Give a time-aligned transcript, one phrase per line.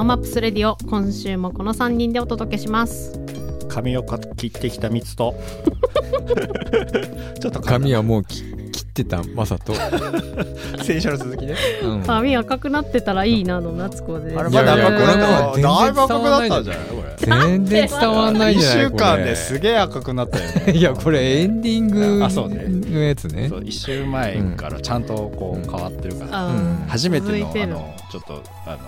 [0.00, 3.20] ノーマップスレディオ今週もこの3人でお届けします。
[3.68, 5.34] 髪を切ってきた蜜と。
[7.38, 8.40] ちょっと髪はもう切
[8.80, 9.74] ってたまさと。
[10.82, 12.02] 先週の続きね、うん。
[12.02, 16.86] 髪赤くなってたらいいなの夏子であれまだ赤くなっただいぶ赤くなったんじゃない？
[16.86, 20.44] これ全然伝わんない1じゃない週間ですげえ赤くなったよ。
[20.66, 22.64] ねいやこれエンディングあそうね。
[22.68, 23.50] のやつね。
[23.50, 26.84] そう1週前からちゃんとこう変わってるから、うん。
[26.88, 27.76] 初めて続いてるの。
[27.76, 28.78] あのちょっとあの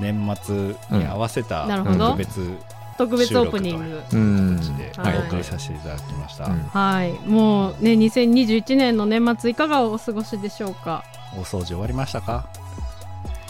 [0.00, 2.58] 年末に合わせた特別
[2.98, 4.02] 特別オープニング。
[4.12, 6.58] うん形ではいお送りさせていただきました、うん。
[6.64, 7.12] はい。
[7.26, 11.04] もうね2021年の年末いかがお過ごしでしょうか？
[11.36, 12.46] お掃除終わりましたか？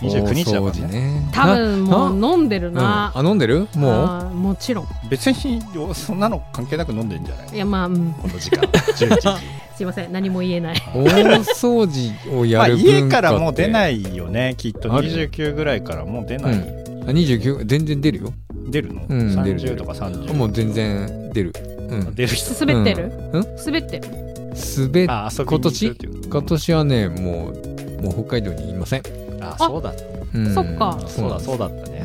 [0.01, 0.89] 29日だからね。
[0.89, 1.29] ね。
[1.33, 2.83] 多分もう飲んでるな。
[2.83, 3.27] な、うん。
[3.27, 3.69] あ飲んでる？
[3.75, 4.35] もう？
[4.35, 4.87] もちろん。
[5.09, 5.63] 別に
[5.95, 7.55] そんなの関係なく飲んでんじゃない？
[7.55, 8.63] いやまあ、うん、この時間。
[8.97, 9.29] 11時。
[9.77, 10.77] すいません何も言えない。
[10.95, 11.05] 大
[11.45, 14.55] 掃除をまやある家からもう出ないよね。
[14.57, 15.09] きっとある。
[15.09, 17.09] 29ぐらいからもう出ない、うん。
[17.09, 18.33] あ29全然出るよ。
[18.69, 19.61] 出るの、うん出る。
[19.61, 21.53] 出30るとか30もう全然出る。
[21.89, 22.15] うん。
[22.15, 22.67] 出る人。
[22.67, 23.47] 滑ってる、うん。
[23.65, 24.09] 滑ってる？
[24.51, 26.29] 滑っていう。
[26.29, 29.03] 今年はねもうもう北海道にいません、
[29.41, 30.05] あそうだった。
[30.35, 30.55] うん。
[30.55, 30.99] そっか。
[31.07, 32.03] そうだそうだだったね、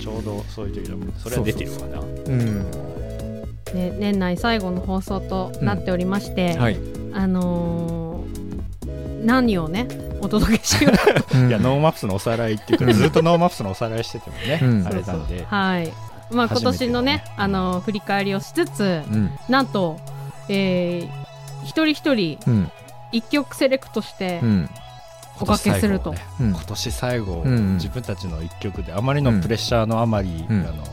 [0.00, 2.00] ちょうどそういう時だもんそれは出てるわな。
[2.00, 2.70] うん。
[3.74, 6.78] ね、年内最後の放送となっておりまして、はい、
[7.14, 9.86] あのー何をね
[10.20, 10.90] お届けしよ
[11.34, 11.48] ううん。
[11.48, 14.86] いやノーマップスのおさらいっていうかずっとノーマップスのおさらいしててもね、うん。
[14.86, 15.44] あれなんで。
[15.44, 15.92] はい。
[16.30, 19.30] まあ今年のねあの振り返りをしつつうん。
[19.48, 20.00] なんと、
[20.48, 21.22] えー
[21.64, 22.70] 一人一人うん。
[23.12, 24.70] 一曲セレクトしてうん
[25.40, 26.50] おかけすると、うん。
[26.50, 30.60] 今年最後、うん自分たちの一曲であまりのプレッシャーのあまり、うん。
[30.60, 30.84] あの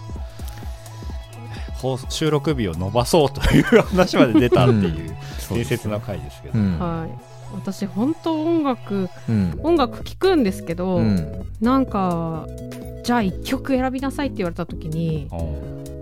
[1.75, 5.15] 放収録日を伸ばそうという話まで出たっていう
[5.49, 6.79] 伝説の回ですけど、うん。
[6.79, 7.09] はい。
[7.55, 9.59] 私本当音楽うん。
[9.63, 11.45] 音楽聴くんですけど、うん。
[11.61, 12.45] なんか
[13.03, 15.98] じゃあ一曲選びなさいって言われた時にうん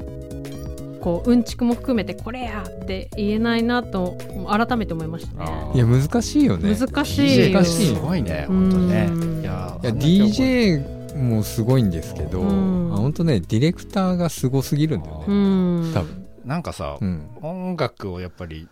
[1.07, 5.45] こううんちくも含めてこれやって言えないなと改めて思いましたね。
[5.47, 6.75] あいや難しいよね。
[6.75, 7.50] 難しい。
[7.50, 7.88] よ難しい。
[7.88, 9.07] すごいね本当ね。
[9.09, 15.94] うんいやいや DJ もすごいんですけど、本当ねディレクターがすごすぎるんだようね、ん。
[15.94, 16.28] 多分。
[16.44, 17.29] なんかさ、うん。
[17.41, 18.67] 音楽をやっぱり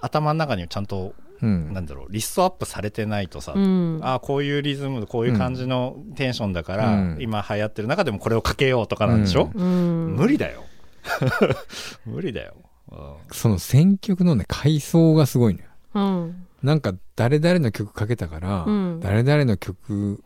[0.00, 1.12] 頭の中にちゃんと
[1.42, 1.74] うん。
[1.74, 4.00] なんだろうリストアップされてないとさ、うん。
[4.02, 7.16] あこういうリズムこういう感じのテンションだから、うん。
[7.20, 10.16] 今流行ってる中でもこれをかけようとかなんでしょ、うん。
[10.16, 10.64] 無理だよ
[12.06, 12.54] 無理だよ、
[12.90, 13.14] うん。
[13.32, 15.66] その選曲のね階層がすごいのよ。
[15.94, 16.46] うん。
[16.62, 19.00] なんか誰々の曲かけたから、うん。
[19.00, 20.22] 誰々の曲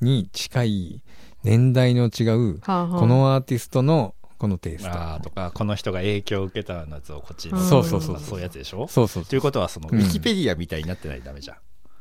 [0.00, 1.02] に近い
[1.42, 3.00] 年代の違う、はあはあ。
[3.00, 5.20] このアーティストのこのテイスト。
[5.22, 8.18] とかこの人が影響を受けたやつをこっちにうんそうそうそう。
[8.20, 8.88] そういうやつでしょ？
[8.88, 9.26] そうそう。
[9.26, 9.98] ということはその、うん。
[9.98, 11.56] ウィキペディアみたいになってないとダメじゃん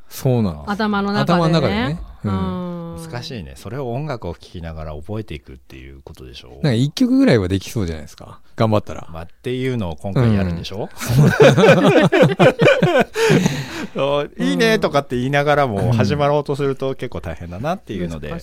[0.10, 0.66] そうなの。
[0.68, 1.40] 頭の中でね。
[1.40, 2.00] 頭の中でね。
[2.26, 2.94] うん。
[2.96, 3.02] うん。
[3.02, 3.54] 難しいね。
[3.56, 6.50] それを音楽を聴きながら覚えていくっていうことでしょ？
[6.50, 8.42] なんか一曲ぐらいはできそうじゃないですか？
[8.58, 10.90] 頑張ったら、まあ、っていうのを今回やるんでしょ、
[13.94, 18.36] そう いいねとかって言いながらも始まろうとすると結構大変だなっていうので、な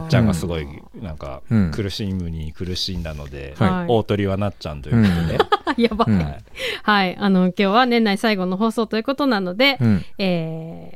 [0.00, 0.66] っちゃんがすごい
[1.00, 1.70] なんかうん。
[1.70, 3.86] 苦しむに苦しんだので、はい。
[3.88, 6.38] 大鳥はなっちゃんということで、 やばい、うんはい。
[6.82, 7.16] はい。
[7.18, 10.04] あの今日は年内最後の放送ということなので、うん。
[10.18, 10.95] え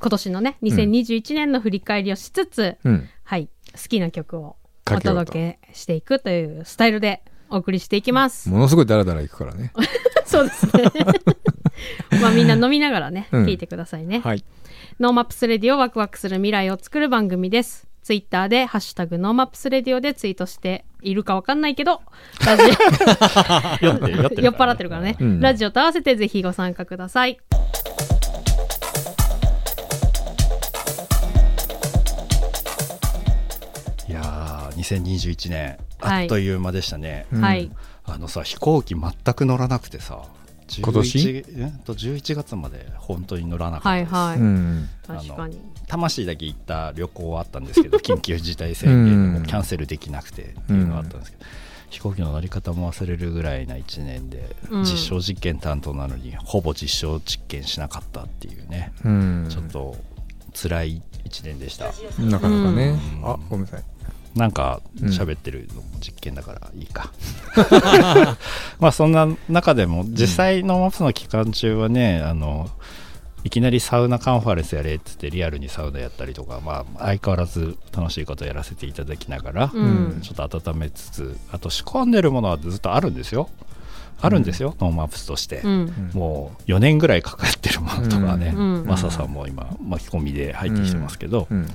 [0.00, 4.56] 今年のね2021年の振り返りをしつつ、うんはい好きな曲を
[4.90, 8.48] お届けしていくというスタイルでお送りしていきます。
[8.48, 9.72] ものすごいダラダラいくからね
[10.26, 10.84] そうですね。
[12.20, 14.20] まあみんな飲みながらね、うん聞いてくださいね。
[14.20, 14.44] はい
[14.98, 17.86] ノーマップスレディオワクワクする未来を作る番組です。
[18.02, 22.00] ツイッターでハッシュタグノーマップスレディオでツイートしているかわかんないけど、
[22.44, 22.66] ラジオ
[24.40, 27.32] 酔っ払ってるからね、うんラジオと合わせてぜひご参加ください。
[27.32, 28.09] い
[34.82, 36.22] 2021年はい。
[36.24, 37.40] あっという間でしたね、うん。
[37.42, 37.70] はい。
[38.04, 40.22] あのさ飛行機全く乗らなくてさ
[40.78, 44.38] 今年？11えっと11月まで本当に乗らなかったです、はいはい。
[44.38, 44.88] うん。
[45.06, 45.60] 確かに。
[45.88, 51.44] 魂だけ行った旅行はあったんですけど 緊急事態宣言でもうキャンセルできなくてっていうのがあったんですけど、
[51.90, 54.82] 飛行機の乗り方も忘れるぐらいな1年で、うん。
[54.82, 59.46] 実証実験担当なのにほぼ実証実験しなかったっていうね、うん。
[59.48, 59.96] ちょっと
[60.54, 61.86] 辛い1年でした。
[62.20, 63.28] なかなかね、うん。
[63.28, 63.84] あごめんなさい
[64.34, 67.12] なんかうん喋ってるのも実験だからいいか、
[68.78, 72.70] まあそんな中でも実際ノーマップスの期間中はねあの
[73.42, 80.20] いきなりサウナカンファレンスやれっつってリアルにサウナやったりとか、まあ、相変わらず楽しいことやらせていただきながら、うん。
[80.20, 83.48] ちょっと温めつつあと仕込んでるものはずっとあるんですよ。
[84.22, 86.10] あるんですよ、ノーマップスとして、うん。
[86.12, 88.84] もう4年ぐらいかかってるものとかね、うん。
[88.86, 91.66] マサさんも今巻き込みで入ってきてますけど、うん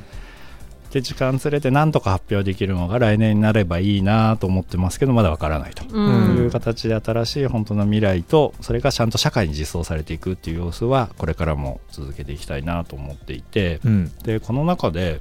[0.96, 5.84] で時間ずれてなんとか発表できるのが来年になればいいなと思ってますけどまだわからないと。
[5.94, 15.20] いう形で新しい本当の未来とそれがちゃんと社会に実装されていくっていう様子はこれからも続けていきたいなと思っていてうんでこの中で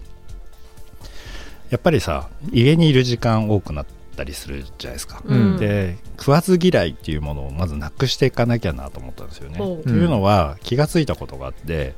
[1.70, 3.86] やっぱりさ家にいる時間多くなっ
[4.16, 5.24] たりするじゃないですか。
[5.24, 9.58] うんで食わず嫌いっていうものをまずなくしていかなきゃなと思ったんですよね。
[9.58, 11.94] というのは気がついたことがあって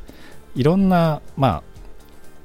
[0.55, 1.76] いろんなまあ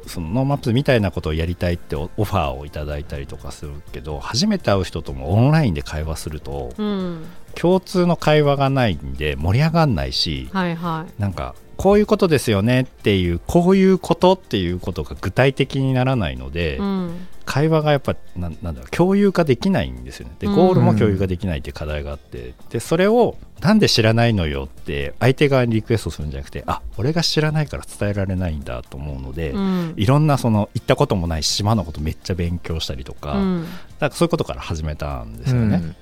[0.07, 7.25] そのノーマップスみたいなことをやりたいってオファーをいただいたりとかするけど初めて会う人ともオンラインで会話するとうん。
[7.53, 11.21] 共通の会話がないんで盛り上がんないしはいはい。
[11.21, 20.35] なんかこういうことですよねっていうこういうことっていうことが具体的にならないので、うん会話がやっぱなんなんだろう共有化できないんですよね。
[20.39, 20.55] でうん。
[20.55, 22.53] ゴールも共有化できないっていう課題があって。
[22.69, 29.93] でそれをなんで知らないのよって相手側にリクエストするんじゃなくてあ俺が知らないから伝えられないんだと思うので、うん。
[29.97, 33.63] いろんなその行ったこともない島のことめっちゃ勉強したりとか,、うん。
[33.65, 33.75] だか
[34.07, 35.93] らそういうことから始めたんですよね。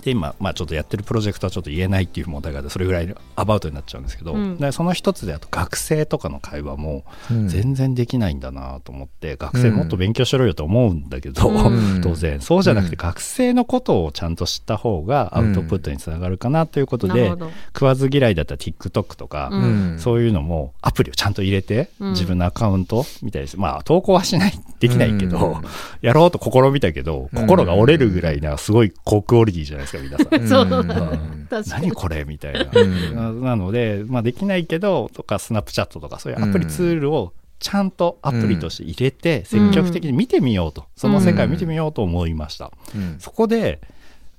[0.00, 4.56] で今、まあ、ちょっとやってるプロジェクトはちょっと言えないっていう問題があってそれぐらいアバウトになっちゃうんですけど、うん。
[4.56, 7.48] でその一つであと学生とかの会話もうん。
[7.48, 12.00] 全然できないんだなと思って、学生もっと勉強しろよと思うんだけど、うん。
[12.02, 12.40] 当然。
[12.40, 12.98] そうじゃなくてうん。
[12.98, 17.32] 学生のことをちゃんと知った方がアウトプットにつながるかなということで、
[17.74, 19.96] 食わず嫌いだったら TikTok とか、うん。
[19.98, 22.10] そういうのもアプリをちゃんと入れて、うん。
[22.12, 25.62] 自分のアカウントみたいですまあ投稿はしないできないけど、うん。
[26.00, 30.28] やろうと試みたけど心が折れるぐらいなすごい高クオリティじゃないですか皆さん。
[30.48, 30.80] そうだ。
[30.82, 31.46] ん。
[31.50, 31.88] 確かに。
[31.88, 32.70] 何これみたいな。
[32.72, 32.84] う
[33.32, 33.42] ん。
[33.42, 43.16] なので、まあ、できないけどとかスナップチャットとかそういうアプリツールをちゃんとアプリとして入れて積極的に見てみようと、その世界を見てみようと思いました、うん。
[43.18, 43.80] そこで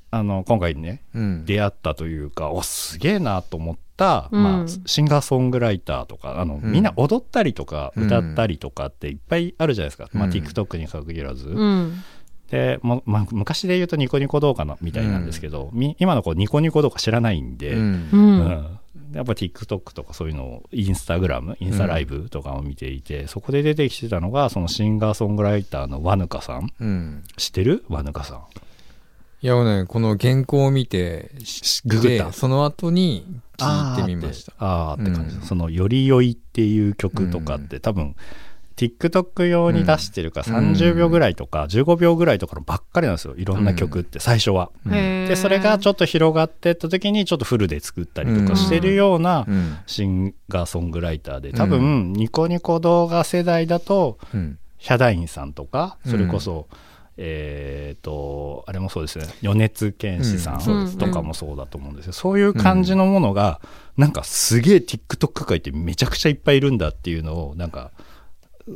[0.10, 1.46] あの今回ねうん。
[1.46, 4.44] 出会ったというかおすげえなと思った、うん。
[4.44, 6.72] まあ、シンガーソングライターとかあの、うん。
[6.72, 8.06] みんな踊ったりとかうん。
[8.08, 10.32] 歌ったりとかっていっぱいあるじゃないですか、まあ、うん。
[10.32, 12.04] TikTok に限らず、うん
[12.52, 18.10] でも、まあ、昔で言うとニコニコ動画のみたいなんですけど、み今の子ニコニコ動画知らないんで、うん。
[18.12, 18.40] ううん。
[18.42, 18.80] ん
[19.14, 26.72] やっぱ TikTok とかそういうのをインスタグラムインスタライブとかを見ていて、そこで出てきてたのがそのシンガーソングライターのワヌカさん。
[26.80, 27.24] うん。
[27.38, 27.86] 知ってる？
[27.88, 28.44] ワヌカさん。
[29.44, 32.26] いやねこの原稿を見て知ググった？
[32.26, 33.26] でその後に
[33.58, 34.54] 聞いてみました。
[34.60, 35.42] あーってあーって感じ、うん。
[35.44, 38.16] その「よりよい」っていう曲とかって、多分
[38.76, 40.56] TikTok 用に出してるかうん。
[40.74, 44.72] 30秒ぐらいとか15秒ぐらいとかのばっかりなんですよいろんな曲って最初は。
[44.86, 49.78] でそれがちょっと広がってった時にちょっとフルで作ったりとかしてるようなうん。
[49.86, 54.58] シンガーソングライターで多分ニコニコ動画世代だとうん。
[54.78, 56.12] ヒャダインさんとかうん。
[56.12, 56.68] それこそ、
[57.18, 60.98] えっ、とあれもそうですね米津玄師さうん。
[60.98, 63.62] とかもそうだと思うんですよ、そういう感じのものが、
[63.98, 67.92] なんかすげえ TikTok 界ってめちゃくちゃいっぱいいるんだっていうのをなんか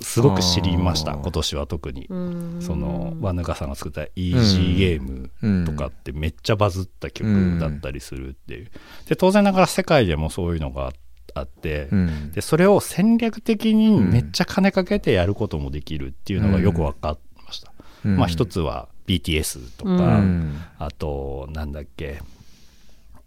[0.01, 2.07] すごく知りました今年は特に。
[2.09, 2.57] うん。
[2.61, 8.71] そのワヌカさんが作った EG ゲームとかってめっちゃバズった曲だったりするっていう。
[9.07, 10.91] で当然ながら世界でもそういうのが
[11.33, 12.31] あって、うん。
[12.31, 17.71] でそれを戦略的にめっちゃ金かけてやることもできるっていうのがよく分かりました。
[18.03, 18.17] うん。
[18.17, 20.61] まあ一つは BTS とか、ううん。
[20.79, 22.21] あとなんだっけ、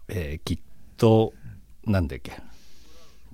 [0.07, 0.59] えーきっ
[0.97, 1.33] と
[1.85, 2.33] なんだっけ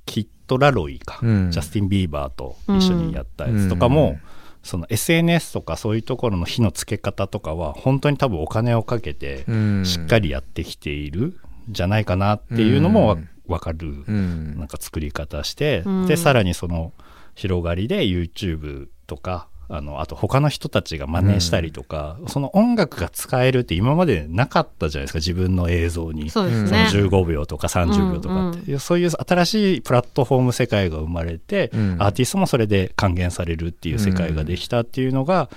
[0.06, 1.52] キットラロイか、うん。
[1.52, 4.22] ジャスティン・ビーバーと一緒にやったやつとかも、うん。
[4.64, 9.86] その SNS とかそういうところの火のつけ方とかは本当に多分お金をかけてうん。
[9.86, 11.36] しっかりやってきているん
[11.70, 14.58] じゃないかなっていうのも分かるうん。
[14.58, 16.08] なんか作り方して、うん。
[16.08, 16.94] でさらにその
[17.36, 26.24] 広がりで YouTube とかあのあと他の人たちが真似したりとか、その音楽が使えるって今までなかったじゃないですか自分の映像に。
[26.24, 26.88] うんそうですね。
[26.92, 31.98] その15秒とか30秒とかって、うんそういう新しいプラットフォーム世界が生まれて、うん。
[32.00, 35.50] アーティストもそれで還元されるっていう世界ができたっていうのが、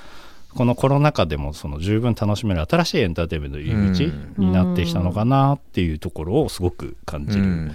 [0.55, 7.73] このコロナ禍でもその十分楽しめる新しいエンターテインメントの入り口になってきたのかなっていうところをすごく感じる、うん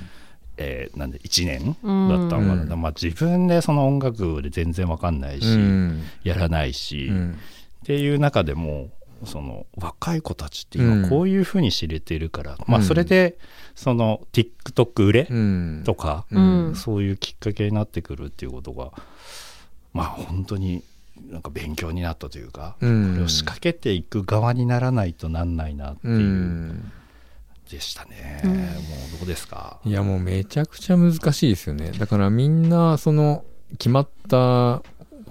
[0.58, 2.82] えーなんで1年だったのかな、うん。
[2.82, 6.04] まあ、自分でその音楽で全然わかんないし、うん。
[6.24, 7.38] やらないし、っうん。
[7.86, 8.90] ていう中でも
[9.26, 13.38] その若い子たちってうん今こういうふうに知れてるから、まあうんそれで
[13.76, 15.82] その TikTok 売れうん。
[15.86, 16.76] とか、うん。
[16.76, 18.92] そういうきっかけになってくるっていうことが
[19.94, 20.84] まあ本当に
[21.30, 23.12] なんか勉強になったというか、うん。
[23.14, 26.92] これを仕掛けていく側にならないとなんないなっていううん
[27.74, 28.52] でしたね、うん。
[28.52, 28.60] もう
[29.20, 29.80] どうですか？
[29.84, 31.92] いやもうめちゃくちゃ難しいですよね。
[31.92, 34.84] だからみんなその決まったフ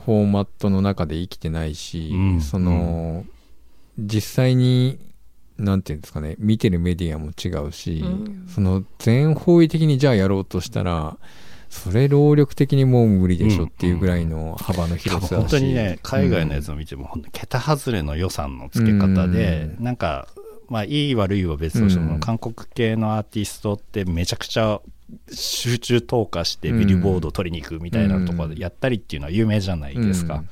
[0.06, 2.40] ォーマットの中で生きてないし、うん。
[2.40, 3.25] その、
[3.99, 4.99] 実際に
[5.58, 8.46] なんていうんですかね見てるメディアも違うし、うん。
[8.49, 11.16] その全方位的にじゃあやろうとしたら
[11.70, 15.50] それ労力的にもう無理でしょっていうぐらいの幅の広さだし。
[15.50, 20.26] 本当にね海外のやつを見ても、ほんと桁外れの予算の付け方で、なんか
[20.73, 22.21] まあいい悪いは別としても、うん。
[22.21, 24.81] 韓国系のアーティストってめちゃくちゃ
[25.31, 30.49] 集中投下してビルボードを取りに行くみたいなところでやったりっていうのは有名じゃないですか、うん。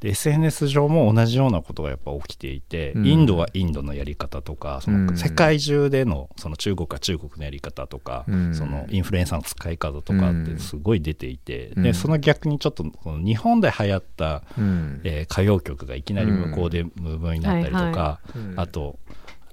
[0.00, 3.06] で SNS 上も同じようなことがやっぱ起きていて、うん。
[3.06, 5.16] インドはインドのやり方とかそのうん。
[5.16, 8.52] 世界中でのその中国は中国のやり方とか、うん。
[8.52, 11.82] そのインフルエンサーの使い方とかってすごい出ていて、うん。
[11.84, 15.00] でその逆にちょっとこの日本で流行った、うん。
[15.04, 17.96] えー歌謡曲がいきなり向こうでムーブになったりとか、うんはい。
[17.96, 18.60] はうん。
[18.60, 18.98] あと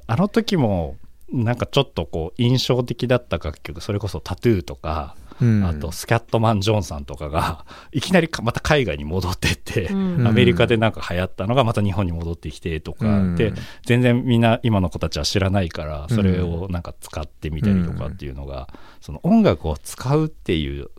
[0.08, 0.98] あの時も
[1.32, 5.66] なんかちょっとこう印象的だった楽曲それこそタトゥーとか、うん。
[5.66, 10.28] あとスキャットマン・ジョンさんとかが いきなりかまた海外に戻ってって、うん。
[10.28, 13.36] アメリカでなんか流行ったのがまた日本に戻ってきてとか、うん。
[13.36, 13.54] で
[13.86, 18.70] 全然みんな今の子たちは知らないからそれをなんか使ってみたりとかっていうのが、
[19.02, 20.90] その音楽を使うっていう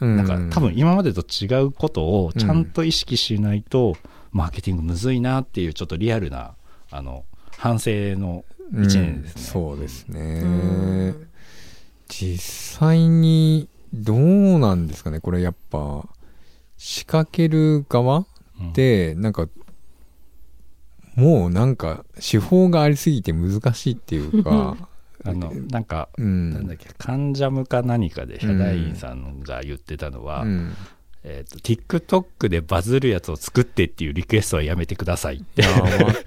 [0.00, 0.16] うん。
[0.16, 3.96] なんか多分今までと違うことをちゃんと意識しないと、
[4.32, 6.56] マーケティングむずいなっていうちょっとリアルな
[6.90, 7.24] あの
[7.56, 9.36] 反省の1年ですね。
[9.36, 11.28] うんそうですね、うん。
[12.08, 16.06] 実際にどうなんですかねこれやっぱ。
[16.78, 18.26] 仕掛ける側
[18.60, 18.72] うん。
[18.72, 19.48] でなんか
[21.14, 24.76] もうなんか手法がありすぎて難しいっていうか。
[25.24, 26.50] あのなんか、うん。
[26.50, 30.72] なんだっけカンジャムか何かでヒャダインさんが言ってたのは、うん
[31.28, 35.64] えー、と TikTok でバズるやつを作ってっていうリクエストはやめてくださいって。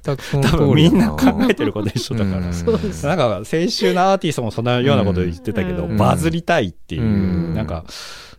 [0.04, 2.54] 全くその多通り 分みんなだ考えてること一緒だから、うん。
[2.54, 3.08] そうです。
[3.08, 5.96] なんか先週のアーティストもそんなようなこと言ってたけど、うん。
[5.96, 7.54] バズりたいっていう、うん。
[7.54, 7.86] なんか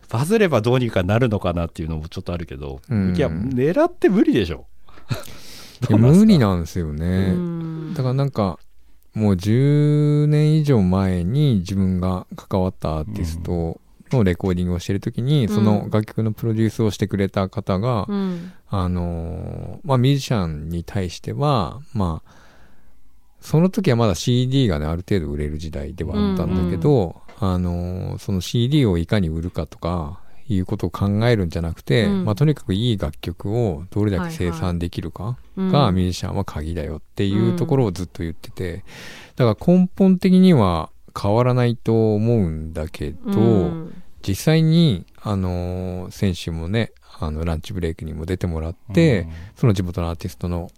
[0.09, 3.15] バズればどうにかなるのかなっていうのもちょっとあるけど、うん。
[3.15, 4.67] いや狙って無理でしょ。
[5.89, 7.93] 無理なんですよね、うん。
[7.95, 8.59] だからなんか
[9.15, 18.51] もう10年以上前に自分が関わったアーティストのレコーディングをしてる時に、その楽曲のプロデュースをしてくれた方が、うん。
[18.69, 22.31] あのーまあミュージシャンに対してはまあ
[23.41, 32.25] その時はまだ CD がねある程度売れる時代ではあったんだけど、あのーその CD をいかに売るかとかいうことを考えるんじゃなくて、うん。
[32.25, 35.71] まあ、とにかくいい楽曲をどれだけ生産できるか、うん。
[35.71, 38.83] がミュージシャンは鍵だよっていうところをずっと言ってて、
[39.35, 40.89] だから根本的には
[41.19, 44.03] 変わらないと思うんだけど、うん。
[44.27, 50.69] 実際に、あのー選手もね、あの、ランチブレイクにも出てもらって、その地元のアーティストの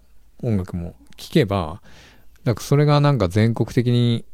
[0.42, 1.82] 音楽も聴けば、
[2.44, 4.25] なんかそれがなんか全国的に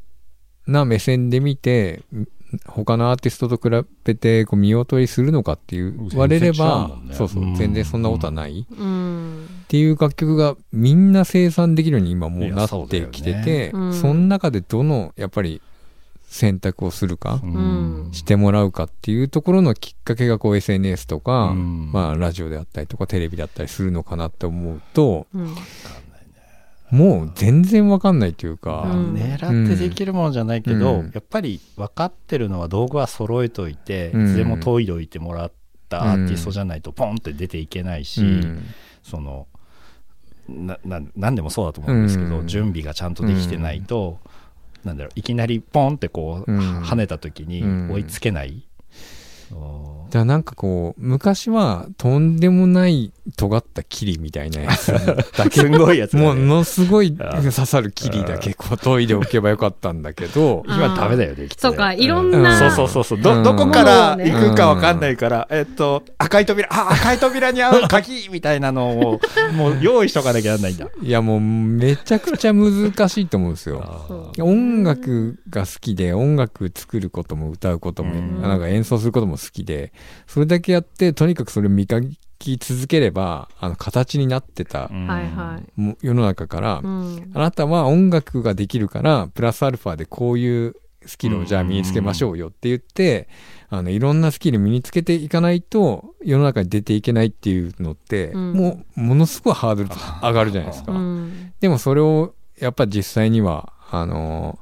[0.67, 2.03] な目線で見て、
[2.65, 7.55] 他のアーティストと比べてこう見劣りするのかっていう言われれば、全然そうそうう、ん。
[7.55, 8.65] 全然そんなことはない。
[8.69, 9.45] うん。
[9.63, 15.61] っていう楽曲がみんな生産できるように今もうなってきてて、うんその中でどのやっぱり
[16.29, 18.09] 選択をするか、うん。
[18.11, 21.91] してもらうかっていうところのきっかけがこう SNS とか、うん。
[21.91, 25.55] まあラジオであったりとかテレビだったりするのかなって思うと、うん。
[26.91, 29.13] もう全然わかんないというか、うん。
[29.15, 31.11] 狙ってできるものじゃないけど、うん。
[31.15, 34.25] やっぱり分かってるのは道具は揃えといて、うん。
[34.29, 35.51] いつでも研いでおいてもらっ
[35.89, 38.63] たアーティストじゃないとポンって出ていけないし、うん。
[39.01, 39.47] その
[40.47, 42.47] なな何でもそうだと思うんですけど、うん。
[42.47, 44.19] 準備がちゃんとできてないと、
[44.83, 46.81] なんだろういきなりポンってこう、うん。
[46.81, 47.91] 跳ねた時にうん。
[47.91, 48.63] 追いつけない、
[49.51, 54.91] おだからなんかこう、昔はとんでもない尖ったキリみたいなやつ。
[54.91, 56.25] だ けすんごいやつがね。
[56.27, 61.57] ものすごいあ刺さるキリだけこう研いでおけばよかったんだけど、 今ダメだよねきっとね。
[61.57, 63.21] そうかいろんなそうそうそうそう。
[63.21, 69.19] ど,、うんどこから行くかわかんないから、えっと赤い扉あ赤い扉に合う鍵みたいなのを
[69.55, 70.87] もう用意しとかなきゃなんないんだ。
[71.01, 74.05] いやもうめちゃくちゃ難しいと思うんですよ。
[74.07, 78.41] そう音楽が好きで音楽作ることも歌うことも、うん。
[78.41, 79.91] なんか演奏することも好きで
[80.27, 81.99] それだけやってとにかくそれを磨
[82.39, 85.07] き続ければあの形になってたうん。
[85.07, 85.79] はいはい。
[85.79, 87.31] も世の中から、うん。
[87.33, 93.29] あなたは音楽ができるからプラスアルファでこういうスキルをじゃあ身につけましょうよって言って、
[93.69, 98.53] あのいろんなスキル身につけていかないと世の中に出ていけないっていうのって、うん。
[98.53, 99.89] もうものすごいハードル
[100.21, 100.91] 上がるじゃないですか。
[100.91, 101.53] うん。
[101.59, 104.59] でもそれをやっぱ実際にはあの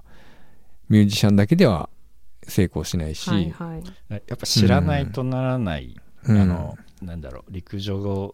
[0.90, 1.90] ミュージシャンだけでは
[2.48, 3.84] 成功しないし、はいはい。
[4.28, 6.38] やっぱ知らないとならない、うん。
[6.38, 8.34] あのなんだろう陸上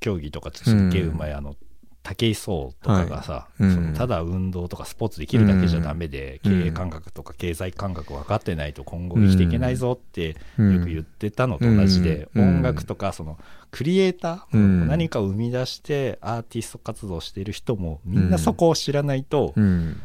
[0.00, 1.56] 競技とかすっげえうまい、あの
[2.02, 3.62] 武井壮とかがさ、はい。
[3.64, 3.74] うん。
[3.74, 6.62] そのただ運動とかスポーツできるだけじゃダメで、うん。
[6.62, 10.80] 経営感覚とか経済感覚分かってないと今後生きていけないぞってようん。
[10.82, 12.56] く言ってたのと同じで、うん。
[12.56, 13.38] 音楽とかその
[13.70, 14.88] クリエイター、うん。
[14.88, 20.00] 何かを生み出してアーティスト活動している人もみんなそこを知らないとうん。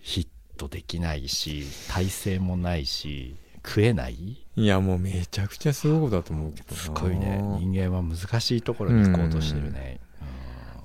[0.00, 3.36] ヒットできないし体制もないし
[3.66, 4.14] 食えない？
[4.56, 6.76] いやもうめちゃくちゃすごいことだと思うけどな。
[6.80, 7.40] すごいね。
[7.58, 10.00] 人間は難しいところに行こうとしてるね、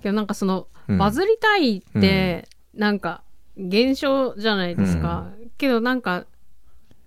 [0.02, 0.98] けどなんかその、うん。
[0.98, 3.22] バズりたいって、なんか
[3.58, 6.26] 現象じゃないですか、けどなんか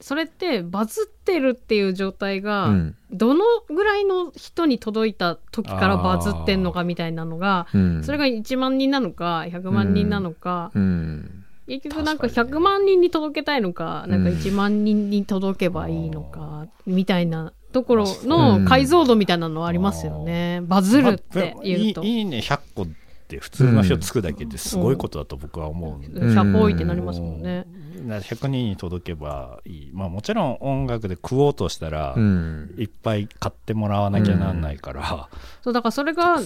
[0.00, 2.96] それってバズってるっていう状態が、うん。
[3.10, 8.02] どのぐらいの人に届いた時からバズってんのかみたいなのがうん。
[8.02, 12.56] それが1万人なのか100万人なのか、うん結局なんか確かにね。
[12.56, 20.60] 100万人に届けたいのか、なんかうん1万人に届けばいいのか、みたいなところうのん解像度みたいなのありますよね。
[20.62, 22.02] バズるって言うと。
[22.02, 22.86] まあいいいいね100個っ
[23.26, 26.38] て普通の人つくだけですごいことだと僕は思うんで、うん。
[26.38, 27.66] 100多いってなりますもんね。
[28.06, 29.90] だから100人に届けばいい。
[29.92, 32.74] まあもちろん音楽で食おうとしたら、うん。
[32.78, 35.28] いっぱい買ってもらわなきゃなんないから、
[35.62, 36.40] そうだからそれたが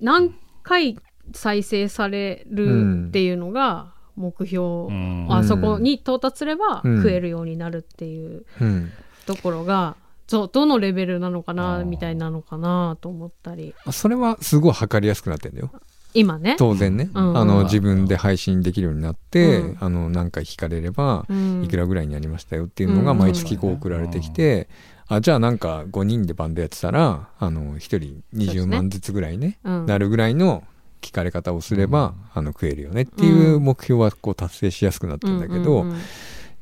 [0.00, 0.98] 何回
[1.32, 5.26] 再生されるっていうのが目標、うん。
[5.30, 6.96] あそこに到達すればうん。
[6.98, 8.90] 食えるようになるっていううん。
[9.26, 9.96] ところが、
[10.26, 13.74] そうどのレベルなのかなうんみたいなのかなと思ったり。
[13.90, 15.70] それはすごい測りやすくなってんだよ。
[16.14, 16.56] 今ね。
[16.58, 17.38] 当然ね、うん。
[17.38, 19.76] あの自分で配信できるようになって、うん。
[19.80, 21.64] あの何回聞かれればうん。
[21.64, 23.18] いくらぐらいになりましたよっていうのがうん。
[23.18, 24.68] 毎月こう送られてきて、
[25.06, 29.86] あじゃあなんか5人でバンドやってたらあの1人20万ずつぐらいねうん。
[29.86, 30.64] なるぐらいの
[31.00, 35.86] 聞かれ方をすれば、あの食えるよねっていう目標はこう達成しやすくなってるんだけど、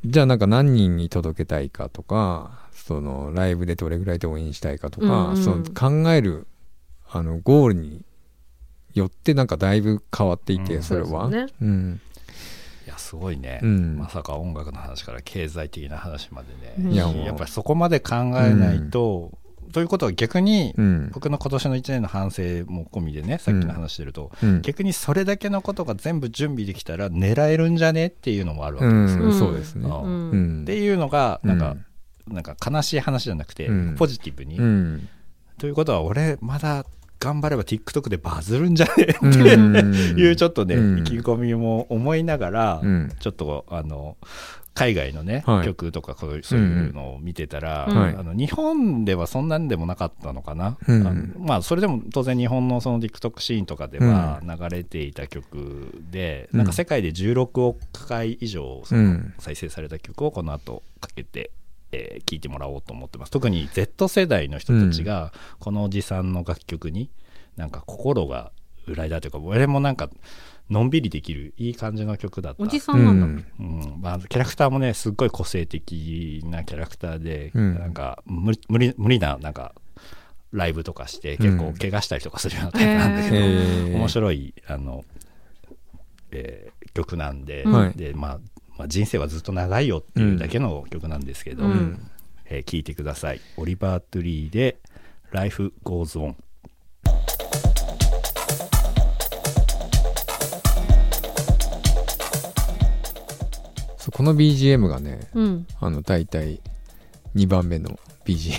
[0.04, 5.36] じゃあなんか何人に届けたいかとかそのライブでどれぐらいで応援したいかとか、うんうん。
[5.36, 6.46] その考える
[7.10, 8.04] あのゴールに
[8.94, 10.82] よってなんかだいぶ変わっていて、うん。
[10.82, 11.22] それは。
[11.22, 11.52] そうですよね。
[11.62, 12.00] うん。
[12.86, 13.96] いやすごいね、うん。
[13.98, 16.90] まさか音楽の話から経済的な話までうん。
[16.90, 17.26] ね、いやもう。
[17.26, 19.36] やっぱりそこまで考えないと、
[19.76, 21.10] ということは逆に、うん。
[21.12, 24.62] 僕の今年の1年の反省も込みでねさっきの話してると、うん。
[24.62, 29.24] 逆にそれだけのことが全部準備できたら狙えるんじゃねっていうのもあるわうけですよ。
[29.24, 29.38] んうん。
[29.38, 29.86] そうですね。
[29.86, 31.76] っていうのがなんか、
[32.26, 32.34] うん。
[32.34, 33.96] なんか悲しい話じゃなくて、うん。
[33.96, 35.08] ポジティブに、うん。
[35.58, 36.86] ということは俺まだ
[37.20, 40.18] 頑張れば TikTok でバズるんじゃねえってうん。
[40.18, 40.98] いうちょっとね、うん。
[41.00, 43.12] 意気込みも思いながら、うん。
[43.20, 44.16] ちょっとあの
[44.76, 45.64] 海外のね、はい。
[45.64, 48.14] 曲とかそういうのを見てたら、うんはい。
[48.14, 56.58] あの日本ではそんなんでもなかったのかな、うんあのまあそれでも当然日本のその TikTok シーンとかでは流れていた曲で、うん。
[56.58, 59.34] なんか世界で16億回以上そのうん。
[59.38, 61.50] 再生された曲をこの後かけて、
[61.92, 63.32] えー聴いてもらおうと思ってます。
[63.32, 67.08] 特に Z 世代の人たちがこのおじさんの楽曲に
[67.56, 68.52] なんか心が
[68.86, 70.10] 揺らいだというか俺もなんか
[70.68, 72.62] のんびりできるいい感じの曲だった。
[72.62, 73.26] おじさうんなんだ。
[73.26, 73.46] ん。
[73.60, 74.00] うん。
[74.00, 77.78] まあ、キャラクターもねすっごい個性的なキャラクターで、うん。
[77.78, 79.74] なんか無理無理無理ななんか
[80.52, 83.94] ライブとかして結構怪我したりとかするようなタイプなんだけど、へー。
[83.96, 85.04] 面白いあの、
[86.32, 87.92] えー曲なんで,、はい。
[87.92, 88.38] でまあ
[88.78, 92.00] まあ、人生はずっと長いよっていうだけの曲なんですけど、うん。
[92.46, 93.40] えー聞いてください。
[93.56, 94.78] オリバー・トゥリーで
[95.32, 96.34] 「Life Goes On」
[104.06, 105.66] そうこの BGM がねうん。
[105.80, 106.60] あの大体
[107.34, 108.54] 2番目の BGM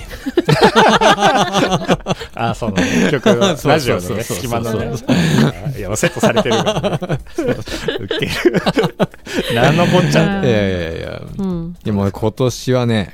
[2.35, 2.75] あその
[3.09, 3.29] 曲
[3.65, 4.97] ラジオの隙間のね。
[5.95, 7.19] セットされてるから、ね、
[7.99, 8.31] ウケる。
[9.55, 11.21] 何のこっちゃうんいやいやいや。
[11.37, 11.73] うん。
[11.81, 13.13] でも今年はね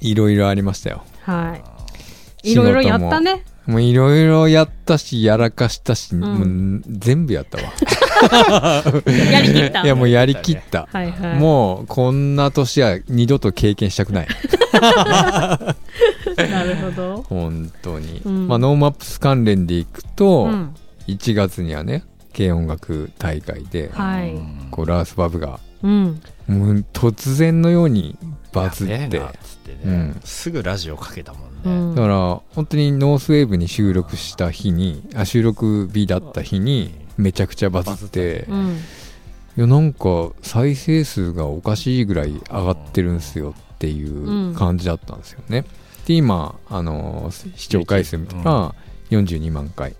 [0.00, 1.02] いろいろありましたよ。
[1.22, 1.58] は
[2.44, 2.52] い。
[2.52, 3.44] いろいろやったね。
[3.66, 6.20] もういろいろやったしやらかしたし、ん。
[6.20, 6.44] も
[6.78, 7.72] う全部やったわ
[9.32, 9.82] やりきった。
[9.82, 11.38] いやもうやりきった、はいはい。
[11.38, 14.28] もうこんな年は二度と経験したくない
[14.74, 17.22] なるほど。
[17.28, 20.74] 本当に、うんまあノーマップス関連でいくと、うん。
[21.06, 22.02] 1月にはね
[22.34, 24.34] 軽音楽大会で、はい。
[24.70, 26.20] こうラウスバブがうん。
[26.46, 28.16] もう突然のように
[28.52, 29.08] バズってね、
[29.84, 32.16] うんすぐラジオかけたもんうね、んだから
[32.54, 38.78] 本当にノースウェーブに収録した日にあ収録日だった日にめちゃくちゃバズってうん。
[39.56, 45.64] いやなんか再生数がおかしいぐらい上がってるんすよっていう感じだったんですよね。
[46.06, 48.74] で今あの視聴回数見たら
[49.10, 49.94] 42万回。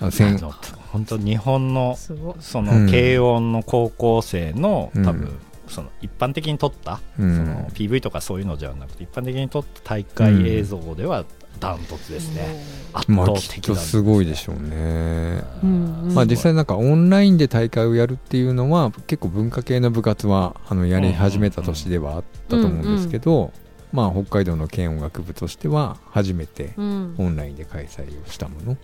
[0.00, 0.52] ああ千の
[0.92, 1.96] 本当日本の。
[1.96, 11.24] そうんの軽音の高校生の、うん多分その一般的に撮った、うんその PV とかそういうのじゃなくて一般的に撮った大会映像では
[11.60, 15.44] ダントツですね、圧まあ倒きっとすごいでしょうね。
[15.62, 16.04] うん。
[16.04, 23.52] うんまあ実際なんかオンラインで大会をやるっていうのは結構文化系の部活はあのやり始めた年ではあったと思うんですけど、
[23.92, 27.14] まあ北海道の軽音楽部としては初めてうん。
[27.18, 28.76] オンラインで開催をしたもの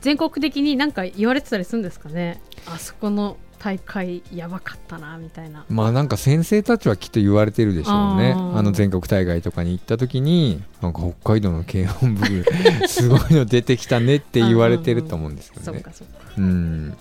[0.00, 2.40] 全国的になんか言われてたりするんですかね？
[2.66, 5.64] あそこの大会やばかったなみたいな。
[5.68, 8.34] まあなんか先生たちはきっと言われてるでしょうね。
[8.36, 12.44] あの全国大会とかに行った時になんか北海道の軽音部
[12.86, 15.84] すごいの出てきたねって言われてると思うんですよね。
[15.92, 16.04] そ
[16.38, 16.96] うん。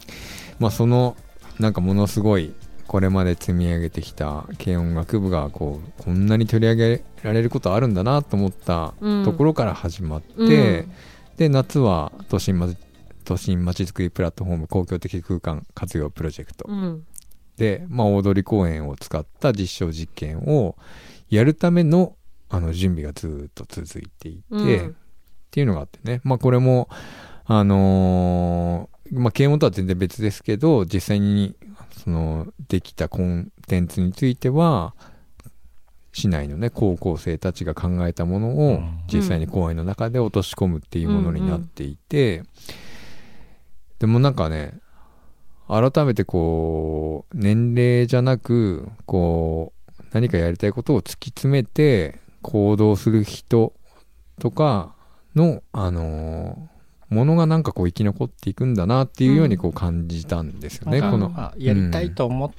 [0.59, 1.15] まあその
[1.59, 2.53] なんかものすごい
[2.87, 10.91] これまで積み上げてきた軽音楽部がこうこんなに取り上げられることあるんだなと思ったうんところから始まって、うん。
[11.37, 12.67] で夏は都心ま
[13.27, 16.65] 都心まちづくりプラットフォーム公共的空間活用プロジェクト。
[16.69, 17.05] うん。
[17.57, 20.77] で、まあ、大通公園を使った実証実験を
[21.29, 22.15] やるための
[22.49, 24.89] あの準備がずっと続いていて、うん。
[24.91, 24.93] っ
[25.51, 26.87] ていうのがあってね、まあ、これも、
[27.43, 31.55] あのーまあ、啓蒙とは全然別ですけど実際に
[32.03, 34.93] そのできたコンテンツについては
[36.13, 38.99] 市内のね高校生たちが考えたものをうん。
[39.11, 42.43] 実際に公園の中で落とし込むっていうものになっていて、
[43.99, 44.79] でもなんかね
[45.67, 53.73] 改めてこう年齢じゃなくこう何かやりたいことを突き詰めて行動する人
[54.39, 54.95] とか
[55.35, 56.77] のあのー
[57.09, 61.29] ものがなんかこう生き残っていくんだなっていうようにこう感じたんですよね、なんかこの。
[61.29, 62.51] まあやりたいと思っ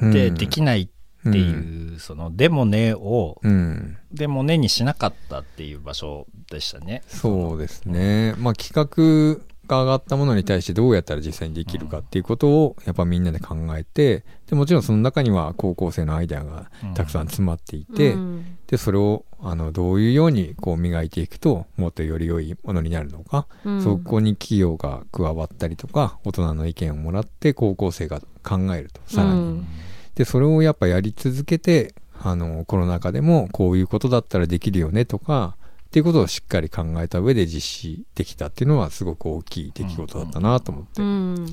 [0.00, 7.02] うんてできないっていう、そのでもねをうん、でもねにしなかったっていう場所でしたね。
[7.08, 8.34] そうですね。
[8.38, 18.58] まあ企画が上がったものに対してどうやったら実際にできるかっていうことをやっぱみんなで考えて、でもちろんその中には高校生のアイデアがたくさん詰まっていて、うん。
[18.66, 23.82] で、それをあのどういうようにこう磨いていくともっとより良いものになるのか、うん。
[23.82, 29.40] そこに企業が加わったりとか、大人の意見をもらって高校生が考えると、さらに。
[29.40, 29.66] うん。
[30.14, 35.56] で、それをやっぱやり続けて、あの、コロナ禍でもこういうことだったらできるよねとか、
[35.92, 41.02] っていうことをしっかり考えた上で実施できたっていうのはすごく大きい出来事だったなと思って。
[41.02, 41.52] うだかん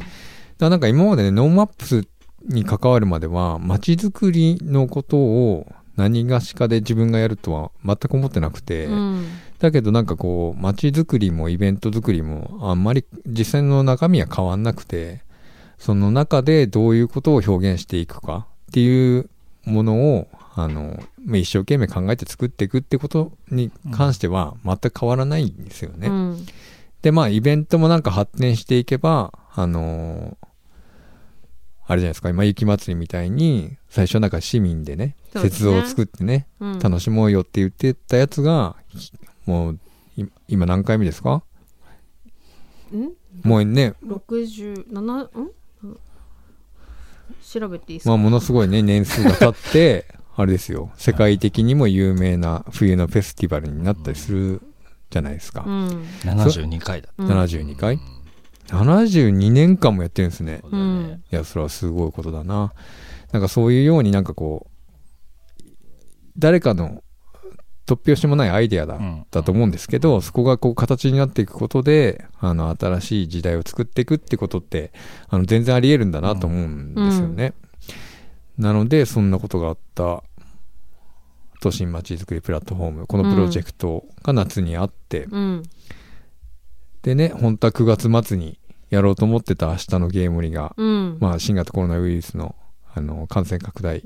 [0.60, 2.08] らなんか今までね、ノーマップス
[2.48, 9.26] に関わるまでは、街づくりのことを何がしかで自分がやるとは全く思ってなくて、うん。
[9.60, 15.22] だけどなんかこう、街づくりもイベントづくりもあんまり実際の中身は変わんなくて、
[15.78, 19.30] その中でどういうことを表現していくかっていう
[19.66, 26.08] ものを、あの、まあ一生懸命考えて作っていくってことに関しては全く変わらないんですよね。
[26.08, 26.46] うん。
[27.02, 30.38] で、まあイベントもなんか発展していけば、あの
[31.86, 36.80] あれじゃないですか、今雪祭りみたいに、最初なんか市民でね、雪像を作ってね、うん。
[36.80, 38.76] 楽しもうよって言ってたやつが、
[39.48, 39.80] もう、
[40.18, 41.42] い今何回目ですか？
[42.94, 43.10] ん？
[43.44, 45.52] もうね、67ん。
[47.42, 50.06] 調べていいですか、まあ、ものすごいね、年数が経って、
[50.40, 54.62] あれですよ、世界的にも有名な冬のフェスティバルになったりする
[55.10, 55.66] じゃないですか。
[55.68, 55.88] うん
[56.24, 58.00] 72回だっうん72回
[58.68, 60.62] ?72 年間もやってるんですね。
[60.62, 60.70] た。
[60.70, 62.72] うんいや、それはすごいことだな。
[63.34, 64.68] なんかそういうようになんかこ
[65.60, 65.64] う、
[66.38, 67.04] 誰かの
[67.86, 74.94] 突拍子もないアイデアだ,、うんだと思うんですけど、そこがこう形になっていくことで、あの、新しい時代を作っていくってことって、
[75.28, 77.54] あの、全然あり得るんだなと思うんですよね。
[78.60, 80.22] なので、そんなことがあった、
[81.60, 85.64] 都心まちづくりプラットフォーム、このプロジェクトが夏にあって、うん。
[87.02, 91.18] でね、本当は9月末にやろうと思ってた明日のゲームリが、うん。
[91.20, 92.56] まあ、新型コロナウイルスの
[92.94, 94.04] あの感染拡大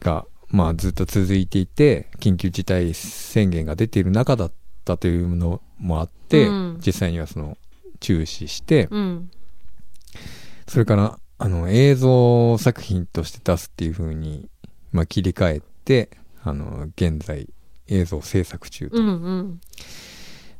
[0.00, 4.52] が、まあ、ずっと続いていて緊急事態宣言が出ている中だっ
[4.84, 6.80] たというのもあって、うん。
[6.84, 7.56] 実際にはその
[8.00, 9.30] 中止して、うん。
[10.66, 14.48] それからあの映像作品として出すっていう風に、
[14.92, 16.10] まあ、切り替えて
[16.42, 17.48] あの現在
[17.88, 19.60] 映像制作中と、うんうん。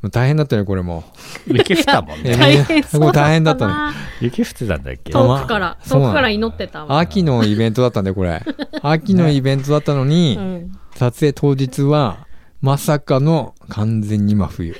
[0.02, 1.04] まあ大変だったねこれも。
[1.46, 2.36] 雪降ったもんえね。
[2.36, 3.26] 大変そうだったな。
[3.26, 3.74] 大変だったね。
[4.20, 5.12] 雪降ってたんだっけ？
[5.12, 6.98] 遠くから遠くから祈ってたわ。
[6.98, 8.42] 秋のイベントだったんでこれ。
[8.82, 12.26] 秋のイベントだったのに、うん撮影当日は、
[12.60, 14.76] まさかの完全に真冬。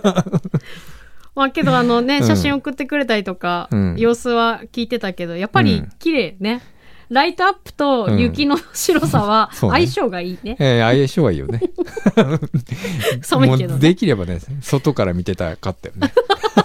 [1.34, 2.26] まあけどあのね、うん。
[2.26, 3.96] 写真送ってくれたりとか、うん。
[3.98, 5.88] 様子は聞いてたけど、やっぱりうん。
[5.98, 6.62] 綺麗ね。
[7.08, 10.56] ライトアップと雪の白さは 相性がいいね。
[10.58, 11.60] えー、相性はいいよね。
[12.16, 12.40] も う
[13.22, 13.80] 寒いけどね。
[13.80, 16.12] できればね、外から見てたかったよね。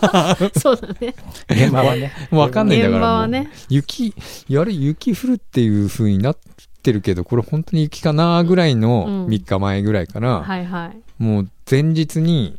[0.60, 1.16] そうだね。
[1.50, 2.12] 現場はね。
[2.32, 2.98] わかんないんだから。
[2.98, 4.14] 現場はね雪、
[4.48, 6.38] やれ雪降るっていう風になっ
[6.82, 11.24] てるけど、これ本当に雪かなぐらいのうん3日前ぐらいから、はいはい。
[11.24, 12.54] もう前日に、い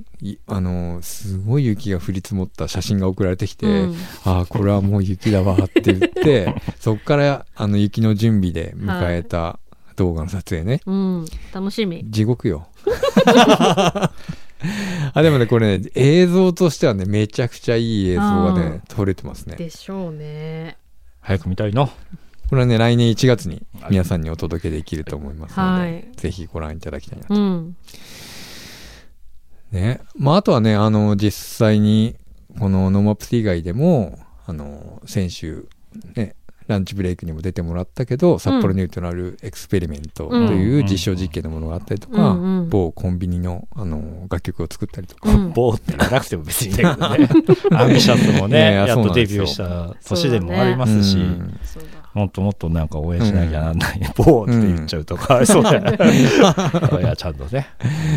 [0.46, 9.58] あのーすごい雪が降り積もった写真が送られてきて、うんああ、これはもう雪だわって言って、 そっからあの雪の準備で迎えた
[9.96, 10.80] 動画の撮影ね。
[10.86, 11.26] うん。
[11.52, 12.04] 楽しみ。
[12.08, 12.68] 地獄よ。
[15.14, 19.56] あ、でもね、これね、映像としてはね、めちゃくちゃいい映像がね、撮れてますね。
[19.56, 20.76] でしょうね。
[21.20, 21.90] 早く見たいの。
[22.48, 27.34] これはね、来年1月に皆さんにお届けできると思いますので、はいぜひご覧いただきたいなと。
[27.34, 27.76] うん。
[29.72, 30.00] ね。
[30.16, 32.16] まあ、あとはね、あの、実際に、
[32.58, 35.66] このノーマップス以外でも、あの、先週、
[36.14, 36.34] ね、
[36.68, 47.28] ランチブレイクにも出てもらったけど、札幌ニュートラルエクスペリメントという実証実験のものがあったりとか、うんうん某コンビニの、あの、楽曲を作ったりとか、うんボーって言わなくても別にいいんだけどね。
[47.72, 51.88] アンビシャスもいね、やっとデビューした年でもありますし、うんそうだ。
[52.14, 54.00] もっともっとなんか応援しなきゃなんない。
[54.16, 55.98] ボーって言っちゃうとか、そうだよね。
[57.00, 57.66] いや、ちゃんとね。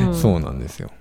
[0.09, 0.91] んそうなんですよ。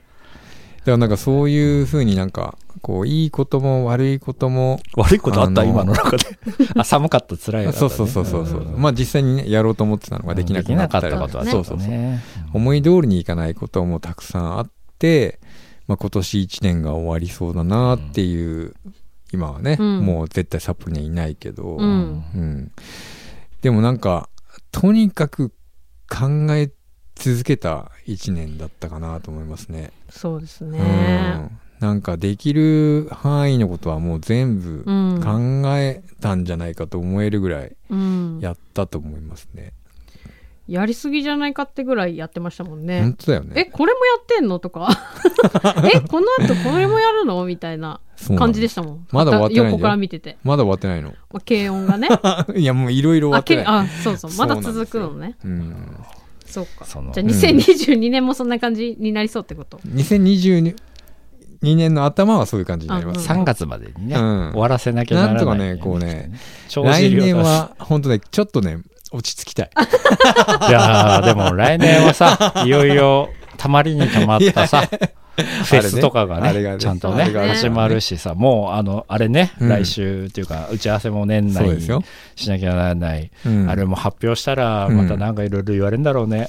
[0.85, 5.63] だからなんかそういうふうになんか、こう、いいことも悪いことも、悪いことあった？
[5.63, 6.25] あの今の中で。
[6.77, 8.47] あ、寒かった、辛い、そうそうそうそう。
[8.47, 8.81] そう、ん。
[8.81, 11.89] まあ実際にね、やろうと思ってたのができなくなったりできなかったことはそうそうそう。
[11.89, 12.23] ね。
[12.53, 15.41] 思い通りにいかないこともたくさんあって、
[15.89, 18.75] まあ今年1年が終わりそうだなっていう、
[19.33, 20.01] 今はね、うん。
[20.01, 22.25] もう絶対札幌にはいないけど、うん。
[22.35, 22.73] うん。
[23.63, 24.29] でもなんか、
[24.71, 25.49] とにかく
[26.11, 26.71] 考え
[27.15, 29.93] 続けた1年だったかなと思いますね。
[30.11, 30.79] そうですうね。
[30.81, 31.51] ん
[31.81, 35.21] なんかできる範囲のことはもう全部うん。
[35.23, 38.39] 考えたんじゃないかと思えるぐらいうん。
[38.41, 39.73] やったと思いますね。
[40.67, 43.15] やりすぎじゃないかってぐらいやってましたもん本ね。
[43.19, 43.65] 当だよえ、ね。
[43.67, 44.59] これもやってんの？
[44.59, 44.89] とか。
[45.95, 47.45] え、この後これもやるの？
[47.45, 48.01] みたいな
[48.39, 49.07] 感じでしたもん。
[49.13, 50.39] まだ終わってない横から見てて。
[50.43, 51.11] まだ終わってないの。
[51.31, 52.09] まあ、軽音がね。
[52.57, 53.65] いやもういろいろ終わあ、ってない。
[53.67, 54.31] けあ、そうそう。
[54.39, 55.37] まだ続くのね。
[55.45, 55.97] うん。
[56.55, 56.85] そうか。
[56.85, 60.75] そのじゃあ2022年もそんな感じになりそうってこと？2022
[61.63, 63.21] 年の頭はそういう感じになります。
[63.21, 65.35] うん3月までにね、うん終わらせなきゃならない。
[65.35, 66.31] なんとかねこうね、
[66.69, 68.79] 来年は本当ね、ちょっとね、
[69.11, 69.71] 落ち着きたい。
[69.75, 74.89] いやーでも来年はさ、いよいよ、たまりにたまったさ、
[75.65, 81.81] フェスとかがね、あれがねちゃんとね、始まるしさ、もう、あの、あれね、うん来週っていうか、打ち合わせも年内に。
[82.37, 83.31] しなきゃならない。
[83.45, 86.49] うんあれも発表したら、うんまたなんかいろいろ言われるんだろうね。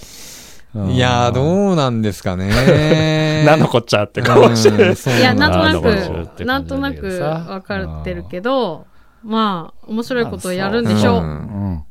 [0.75, 2.51] うんいやー、どうなんですかね。
[3.47, 4.93] 何のこっちゃって顔してる。
[5.19, 8.85] いや、なんとなく、なんとなく分かってるけど、
[9.23, 11.21] まあ、面白いことをやるんでしょう。
[11.21, 11.81] そうなん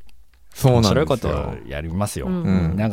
[0.51, 0.73] ですよ。
[0.75, 2.27] 面白いことをやりますよ。
[2.27, 2.91] うんうんみん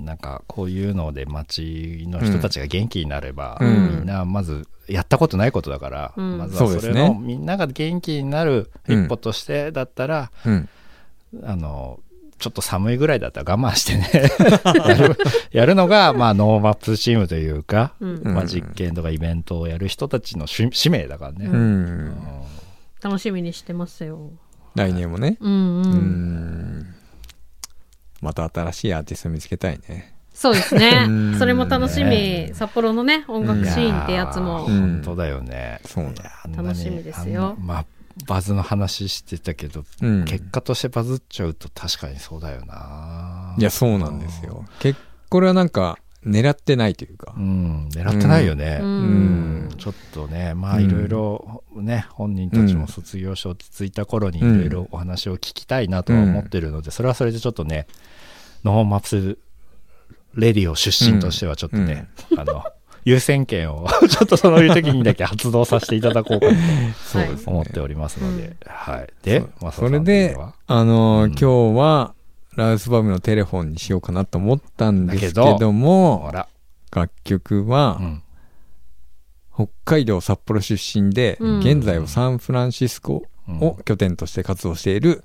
[0.00, 10.68] なんかこういうので街の人たちが元気になれば、うんみんなまずやったことないことだから、うんまずはそれのみんなが元気になる一歩としてだったら、うん。
[11.44, 11.98] あの
[12.38, 14.28] ちょっと寒いぐらいだったら我慢してね
[14.84, 15.16] やる
[15.52, 21.46] やるのが、まあ、ノーマップチームというか、うんうんまあ、実験とかイベントをやる人たちの使使命だからね。
[21.46, 22.16] ううん。
[23.00, 24.32] 楽しみにしてますよ。
[24.74, 25.36] 来年もね。
[25.40, 25.54] うんう。
[25.54, 26.31] うんん。
[28.22, 30.14] また新しいアーティスト見つけたいね。
[30.32, 31.38] そうですねうん。
[31.38, 32.54] それも楽しねみ。
[32.54, 35.80] 札幌のね、音楽シーンってやつも本当だよね。
[35.84, 37.84] そうなんだいやあんなに楽しみですよまあ、
[38.26, 40.24] バズの話してたけど、うん。
[40.24, 43.54] 結果としてバズっちゃうと確かにそうだよな。
[43.58, 44.64] いや、そうなんですよ。
[44.78, 47.34] 結これはなんか、狙ってないというか。
[47.36, 47.40] う。
[47.40, 48.78] ん、狙ってないよね。
[48.80, 49.64] ううん。
[49.66, 49.68] ん。
[49.76, 50.84] ちょっとね、まあうん。
[50.84, 57.86] いろいろね、本人たちも卒業して落ち着いた頃にいろいろお話を聞きたいなとは思ってるので、それはそれでちょっとね、
[58.64, 59.38] ノーマップス
[60.34, 62.64] レディオ出身としてはちょっとね、あの、
[63.04, 66.54] 優先権を ちょっとそういう時にだけ発動させていただこうかな
[66.94, 67.44] そうですね。
[67.44, 68.54] と思っておりますので、うん。
[68.68, 69.08] はい。
[69.24, 71.30] でそう、マサそれでは、あのーうん。
[71.32, 72.14] 今日は、
[72.56, 76.48] ラウスバブのテレフォンにしようかなと思ったんですけども、ら、
[76.90, 78.22] 楽曲はう、ん。
[79.54, 81.58] 北海道札幌出身で、うん。
[81.60, 85.24] 現在はサンフランシスコを拠点として活動している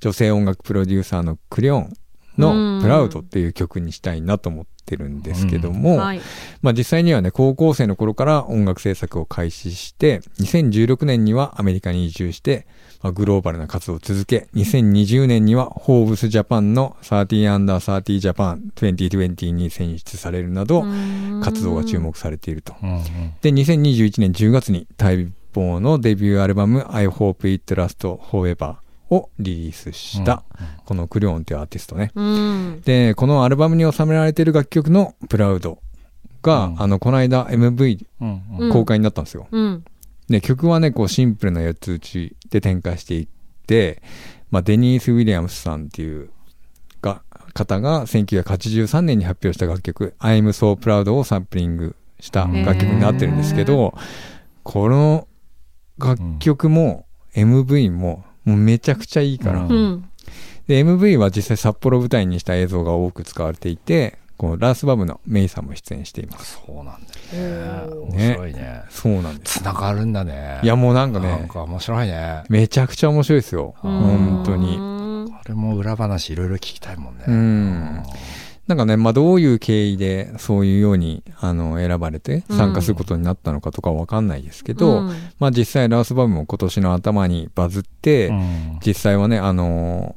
[0.00, 1.92] 女性音楽プロデューサーのクレオン
[2.38, 2.78] うん。
[2.78, 6.20] のプラウドっていう曲にしたいなと思ってるんですけども、はい。
[6.60, 12.66] まあ実際にはね、高校生の頃から音楽制作を開始して、2016年にはアメリカに移住して、
[13.02, 20.84] まあ、グローバルな活動を続け、2020年にはホーブスジャパンの30 under 30ジャパン2020に選出されるなど、
[21.42, 22.74] 活動が注目されていると。
[22.82, 23.02] うんうん
[23.40, 28.76] で、2021年10月に待望のデビューアルバム I Hope It Lasts Forever
[29.12, 30.42] をリリースした、
[30.86, 32.10] このクリオンというアーティストね。
[32.14, 32.80] うん。
[32.84, 35.78] で、このアルバムに収められている楽曲のプラウド
[36.42, 38.06] が、うんあの、この間 MV
[38.72, 39.48] 公開になったんですよ。
[39.50, 39.84] うん。
[40.28, 43.28] で、曲はね、こうシンプルな4つ打ちで展開していっ
[43.66, 44.02] て、
[44.50, 46.30] まあ、デニース・ウィリアムスさんっていう
[47.02, 47.22] が
[47.54, 53.94] 方が1983年に発表した楽曲 I'm So Proud をサンプリングした楽曲になってるんですけど、
[54.62, 55.26] この
[55.98, 60.08] 楽曲も MV ももうめちゃくちゃいいから、うん
[60.68, 68.16] MV は実際札幌を舞台にした映像が多く使われていて、こうラースバブのメイさんも出演していますそうなんだよおね。
[68.16, 68.82] ね面白いね。
[68.90, 70.60] そうなんですつながるんだね。
[70.62, 72.42] いやもうなんかねなんか面白いね。
[72.48, 75.30] めちゃくちゃ面白いですようん本当にに。
[75.30, 77.24] これも裏話いろいろ聞きたいもんね。
[77.26, 78.02] うん
[78.66, 90.16] なんかね、まあ、どういう経緯でそういうようにあの選ばれて参加することになったのかとかわかんないですけど、うんまあ実際ラースバブも今年の頭にバズって、うん実際はね、あの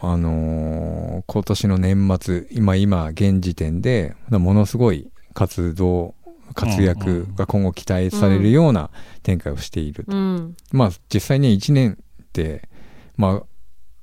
[0.00, 6.14] ーあのー今年の年末、今今現時点で、ものすごい活動、
[6.54, 8.90] 活躍が今後期待されるような
[9.22, 10.16] 展開をしていると。
[10.16, 10.56] うん。
[10.72, 12.68] まあ実際ね、1年って、
[13.16, 13.42] ま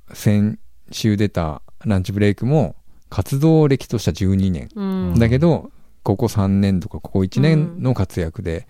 [0.09, 0.59] あ先
[0.91, 2.75] 週出たランチブレイクも
[3.11, 4.69] 活動歴としては12年。
[4.73, 4.83] う
[5.15, 5.19] ん。
[5.19, 5.69] だけど、
[6.01, 8.67] ここ3年とかここ1年の活躍で、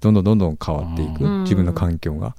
[0.00, 2.34] どんどんどんどん変わっていく、うん自分の環境が。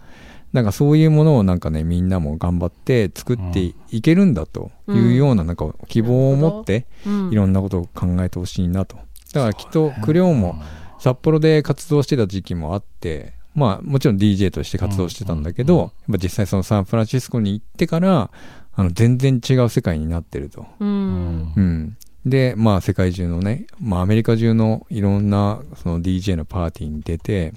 [0.52, 8.98] なんかそういうものをなんかね、みんなも頑張って作っていけるんだというようななんか希望を持って、うんいろんなことを考えてほしいなと。
[9.34, 10.56] だからきっとクレオンも
[11.00, 18.32] 札幌で活動してた時期もあって、まあもちろん DJ として活動してたんだけど、やっぱ実際そのサンフランシスコに行ってから、
[18.80, 20.68] あの全然違う世界になってると。
[20.80, 21.54] うん。
[21.56, 21.98] うん。
[22.28, 27.54] で、まあ世界中のね、まあアメリカ中のいろんなその DJ のパーティーに出て、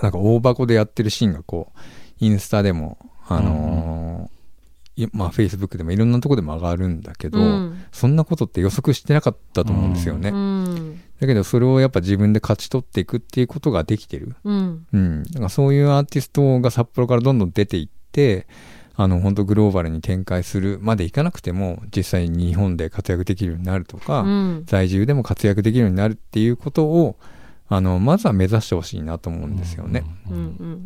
[0.00, 1.78] なんか大箱でやってるシーンがこう、
[2.20, 4.36] インスタでも、あのー
[4.98, 10.30] いまあ Facebook でもいろんなとこでも上がるんだけど、うんそんなことって予測してなかったと思うんですよね。
[10.30, 11.00] うん。
[11.20, 14.36] だけどそれをやっぱ自分で勝ち取っていくっていうことができてる。
[14.44, 14.86] うん。
[14.92, 15.22] うん。
[15.24, 18.46] だからそういうアーティストが札幌からどんどん出ていって、
[18.98, 24.62] あの、本当グローバルに展開するまでいかなくても、実際に日本で活躍できるようになるとか、うん。
[24.66, 27.16] 在住でも活躍できるようになるっていうことを、
[27.68, 30.04] あの、まずは目指してほしいなと思うんですよね。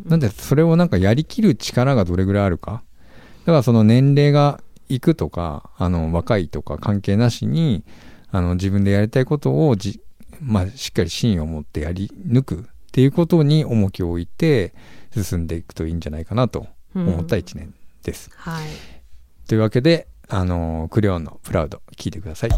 [0.05, 2.83] なんで、それをなんかやりきる力がどれぐらいあるか。
[3.45, 7.85] だからその年齢がいくとか、あの、若いとか関係なしに、
[8.29, 10.01] あの、自分でやりたいことをじ、
[10.41, 14.73] まあ、しっかり芯を持ってやり抜くっていうことに重きを置いて
[15.15, 18.29] 進んでいくといいんじゃないかなと思った一年です。
[18.35, 18.65] はい。
[19.47, 22.49] というわけで、あの、クレヨンのプラウド聞いてください。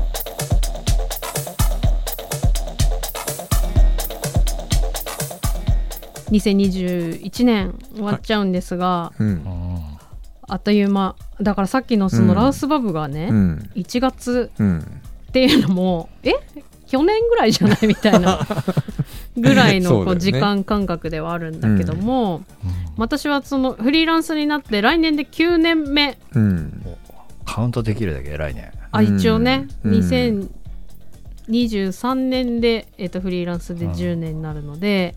[6.31, 9.23] 2021年終わっちゃうんですが、う。
[9.23, 9.97] うんん
[10.45, 13.69] あっという間だからさっきのそのラウスバブがね、うん。
[13.75, 14.79] 1月うん。
[15.29, 16.33] っていうのもえ？
[16.87, 18.39] 去年ぐらいじゃないみたいな
[19.35, 22.43] ぐらいのこう時間感覚ではあるんだけども、
[22.97, 26.83] 私はそのフリーランスになって来年で9年目うん。
[27.45, 28.71] カウントできるだけ偉いね。
[28.91, 29.91] あ一応ね、うん
[31.47, 35.15] 2023年で、えっとフリーランスで10年になるので、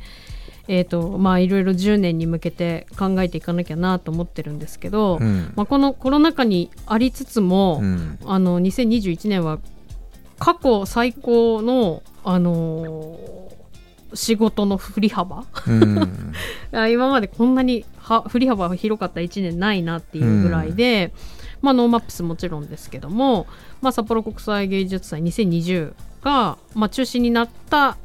[0.66, 5.52] えっとまあいろいろ10年に向けて考えていかなきゃなと思ってるんですけど、うん。
[5.54, 8.18] まあ、このコロナ禍にありつつも、うん。
[8.24, 9.58] あの2021年は
[10.38, 13.45] 過去最高の、あのー
[14.16, 15.44] 仕事の振り幅？
[15.66, 16.33] うん。
[16.72, 21.12] あ今までこんなには振り幅が広かった1年ないなっていうぐらいで、
[21.62, 23.46] まあ、 NoMaps もちろんですけども、
[23.81, 27.96] まあ、札幌国際芸術祭2020が、まあ、中止になった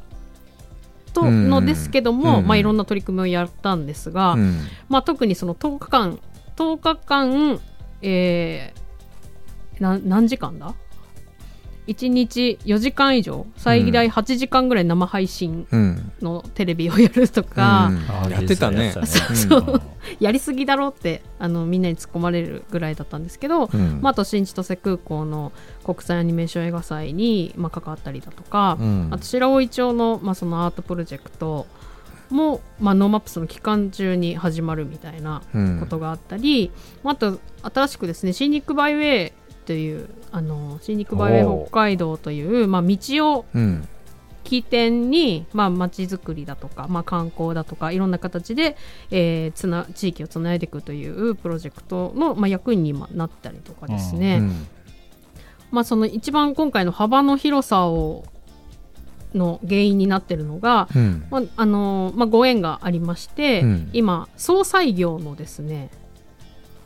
[1.12, 2.46] とうんのですけども、うん。
[2.46, 4.60] まあ、いろんな取り組みをやったんですが、うん。
[4.88, 6.18] まあ、特にその10日間
[6.56, 7.60] 10日間、
[8.02, 8.82] えー
[9.80, 10.74] な何時間だ？
[11.86, 13.44] 1日4時間以上？
[13.56, 16.12] 最大8時間ぐらい生配信うん。
[16.20, 17.90] のテレビをやるとか、
[18.24, 18.30] うん。
[18.30, 18.86] やってたね。
[18.86, 19.84] やってそうたね
[20.20, 24.00] やりすぎだろうってあのみんなに突っ込まれるぐらいだったんですけど、うん。
[24.00, 25.52] まあ、あと新千歳空港の
[25.84, 29.08] 国際アニメーション映画祭に、まあ、関わったりだとか、うん。
[29.10, 31.66] あと白老町の,、まあそのアートプロジェクト
[32.30, 35.80] も、まあ、 NoMaps の期間中に始まるみたいなうん。
[35.80, 36.70] ことがあったり、
[37.04, 39.32] あと新しくですね新肉バイウェイ
[39.64, 42.96] というあの新肉バイウェイ北海道という、まあ、道
[43.32, 43.88] をうん。
[44.44, 48.76] 起点に、まあ、街づくりだとか、まあ、観光だとかいろんな形で、
[49.12, 54.66] えーつな地域をつないでいくというプロジェクトの、まあ、役員に今なったりとかですね、うん
[55.70, 58.24] まあ、その一番今回の幅の広さを
[59.34, 61.26] の原因になってるのが、うん。
[61.30, 65.90] まああのまあ、ご縁がありまして、うん今総裁業のですね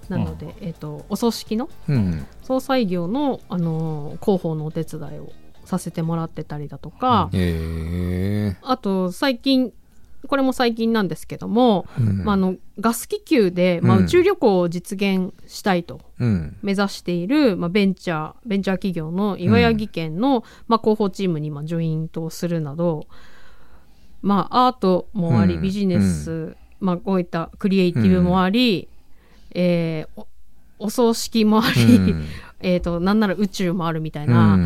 [0.09, 2.27] なので、えっとお葬式のうん。
[2.43, 5.33] 総裁業の、あの広報のお手伝いを
[5.65, 8.57] させてもらってたりだとか、ええ。
[8.63, 9.73] あと最近
[10.27, 16.57] これも最近なんですけども、うんまあ、あのガス気球で、まあ、うん宇宙旅行を実現したいとうん。
[16.63, 23.07] 目指している、まあ、ベンチャーベンチャー企業の岩谷技研の、まあ、広報チームに今ジョイントをするなど、
[24.23, 28.89] まあ、アートもあり、うんビジネス、まあ、こういったクリエイティブもあり、
[29.59, 30.27] えーお
[30.79, 32.25] お葬式もあり、うん。
[32.61, 34.33] えーとなんなら宇宙もあるみたいうん。
[34.33, 34.59] な、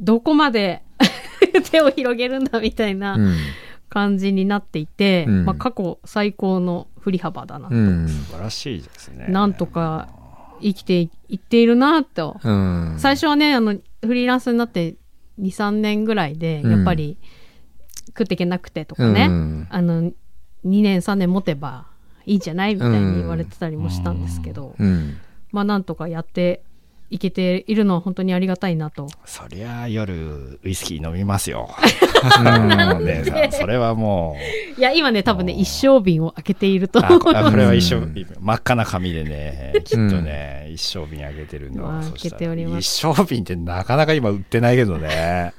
[0.00, 0.82] どこまで
[1.70, 3.36] 手を広げるんだみたいなうん。
[3.88, 5.44] 感じになっていて、うん。
[5.44, 8.08] まあ、過去最高の振り幅だなと、うん。
[8.08, 9.26] 素晴らしいですね。
[9.28, 10.08] なんとか
[10.62, 12.94] 生きていっているなと、うん。
[12.98, 14.96] 最初はねあのフリーランスになって
[15.40, 16.70] 23年ぐらいでうん。
[16.72, 17.18] やっぱり
[18.08, 19.66] 食っていけなくてとかね、うん。
[19.70, 20.12] あの2
[20.64, 21.86] 年3年持てば
[22.26, 22.74] いいんじゃない？
[22.74, 25.18] みたいに言われてたりもしたんですけど、うん。
[25.50, 26.62] まあなんとかやって
[27.10, 29.06] いけているのは本当にありがたいなと。
[29.26, 31.68] そりゃあ夜ウイスキー飲みますよ。
[33.50, 34.36] それはも
[34.76, 34.80] う。
[34.80, 37.04] いや今ね多分ね一升瓶を開けていると。
[37.04, 38.06] あこれはうん一生
[38.40, 42.80] 真っ赤な紙でねきっとね、一生瓶あげてるのまあ開けております。
[42.80, 45.52] 一生瓶ってなかなか今売ってないけどね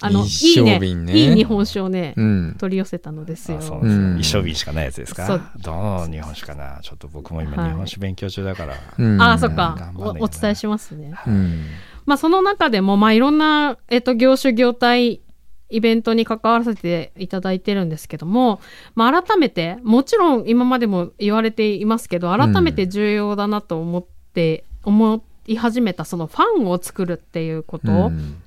[0.00, 0.78] あのい一いね。
[0.78, 1.12] ね。
[1.12, 2.56] いい日本酒をね、うん。
[2.58, 3.58] 取り寄せたのですよ。
[3.58, 4.18] あそうですようん。
[4.20, 5.26] 一生瓶しかないやつですそう。
[5.38, 6.80] かどの日本酒かな？
[6.82, 7.70] ちょっと僕も今はい。
[7.70, 9.20] 日本酒勉強中だから、うん。
[9.20, 9.92] ああそっか。
[9.96, 11.14] おお伝えしますね。
[11.26, 11.66] うん。
[12.06, 15.22] まあその中でもまあいろんな、えっと、業種業態
[15.70, 18.60] イベントに関わらせていただいてるんですけども、
[18.94, 28.42] まあ、改めてもちろん今までも言われていますけど改めて重要だなと思って、思い始めたそのファンを作るっていうこと、うん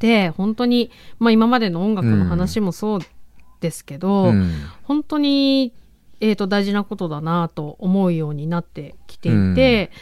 [0.00, 3.00] で本当に、まあ、今までの音楽の話もそう
[3.60, 4.50] ですけど、うん。
[4.82, 5.72] 本当に、
[6.20, 9.92] えー、と大事なことだなと思うようになってきていて、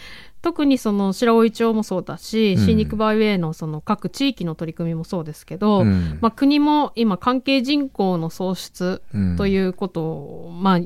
[0.41, 2.65] 特にその白老町もそうだし、うん。
[2.65, 6.19] 新肉バイウェイのその各地域の取り組みもそうですけど、うん。
[6.21, 9.37] まあ、国も今関係人口の創出うん。
[9.37, 10.81] ということを、まあ、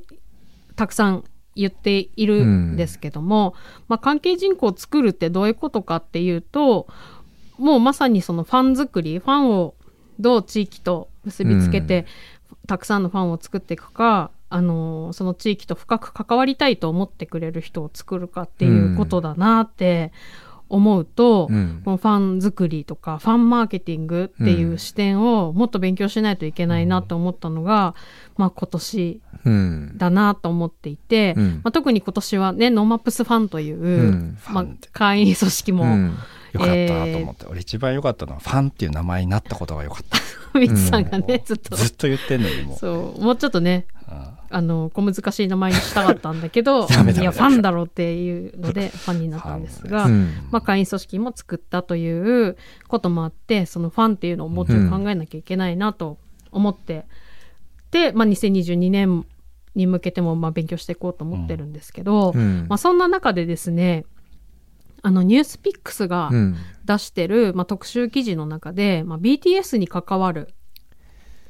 [0.74, 3.54] たくさん言っているんですけども、
[3.88, 6.86] まあ、関係人口を作るってどういうことかっていうと
[7.62, 9.74] もうまさにそのファン作りファンを
[10.18, 12.06] どう地域と結びつけて、
[12.66, 20.12] たくさんのファンを作っていくかあのその地域と深く関わりたいと思ってくれる人を作るかっていうことだなって
[20.68, 21.82] 思うと、うん。
[21.84, 27.94] このファン作りとかファンマーケティングっていう視点をもっと勉強しないといけないなと思ったのが、
[28.36, 29.98] まあ、今年うん。
[29.98, 31.60] だなと思っていて、うん。
[31.62, 34.38] まあ、特に今年はね NoMaps ファンという、ん。
[34.50, 36.16] まあ会員組織も、うん
[36.53, 40.18] よかったなと思って、俺一番良かったのはファンっていう名前になったことが良かった。
[40.59, 41.76] ミツさんがね、ずっと。
[41.76, 42.78] ずっと言ってんのにもう。
[42.78, 43.20] そう。
[43.22, 52.57] もうちょっとねああの小難しい名前にしたかったんだけど いやファンだろうっていうので ファンになったんですが、うんまあ、会員組織も作ったという
[52.88, 56.18] こともあってそのファンっていうのをもうちょっと考えなきゃいけないなと
[56.50, 57.07] 思って、
[57.90, 59.24] で、まあ、2022年
[59.74, 62.66] に向けてもまあ勉強していこうと思ってるんですけど、うん。
[62.68, 64.05] まあ、そんな中でですね
[65.03, 66.57] あのニュースピックスがうん。
[66.84, 70.53] 出してる、まあ、特集記事の中で、まあ、BTS に関わる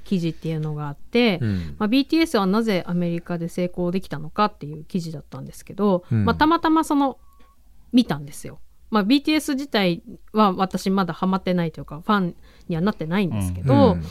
[0.04, 1.76] 記事っていうのがあって、うん。
[1.78, 6.24] まあ、BTS はなぜアメリカで成功できたのかっていう記事だったんですけど、うん。
[6.24, 7.18] まあ、たまたまその
[7.92, 8.60] 見たんですよ。
[8.90, 10.02] まあ、BTS 自体
[10.34, 12.36] は私まだハマってないというかファン
[12.68, 14.02] にはなってないんですけど、うん。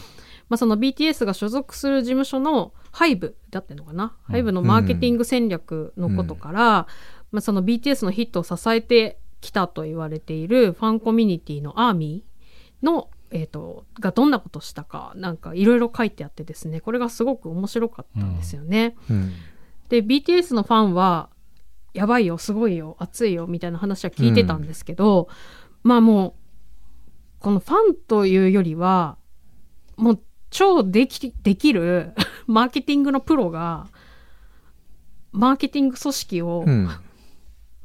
[0.50, 6.88] まあ、その BTS が所属する事務所のハイブだってのかな、ハイブのマーケティング戦略のことから、
[7.32, 18.96] まあ、その BTS のヒットを支えてきたと言われているファンコミュニティのアーミーの、えー、とがどんなことをしたかなんかいろいろ書いてあってですねこれがすごく面白かったんですよね。
[19.10, 19.34] うん。
[19.90, 21.30] で BTS のファンは
[21.94, 25.28] やばいよすごいよ熱いよみたいな話は聞いてたんですけど、
[25.84, 26.34] まあもう
[27.40, 29.18] このファンというよりは
[29.98, 30.20] もう
[30.50, 32.14] 超できできる
[32.48, 33.88] マーケティングのプロが
[35.32, 36.90] マーケティング組織を、うん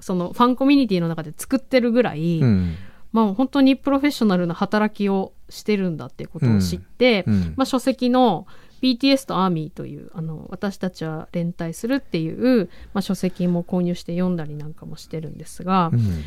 [0.07, 2.77] そのファンコミュニティの中で作ってるぐらい、うん。
[3.11, 7.55] まあ本当にプロフェッショナルな働きをしてるんだっていうことを知って、うん。
[7.57, 8.47] まあ、書籍の
[8.83, 16.23] BTS とアーミーというあの私たちは連帯するっていう、まあ、書籍も購入して読んだりなんかもしてるんですが、うん。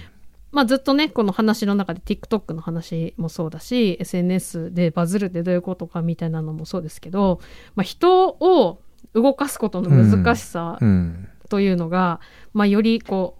[0.51, 7.39] まあ、ずっとねこの話の中で TikTok の話もそうだし SNS でバズるってどういうことかみたいなのもそうですけど、
[7.75, 8.81] まあ、人を
[9.13, 11.29] 動かすことの難しさうん。
[11.49, 12.19] というのが、
[12.53, 13.38] まあ、よりこう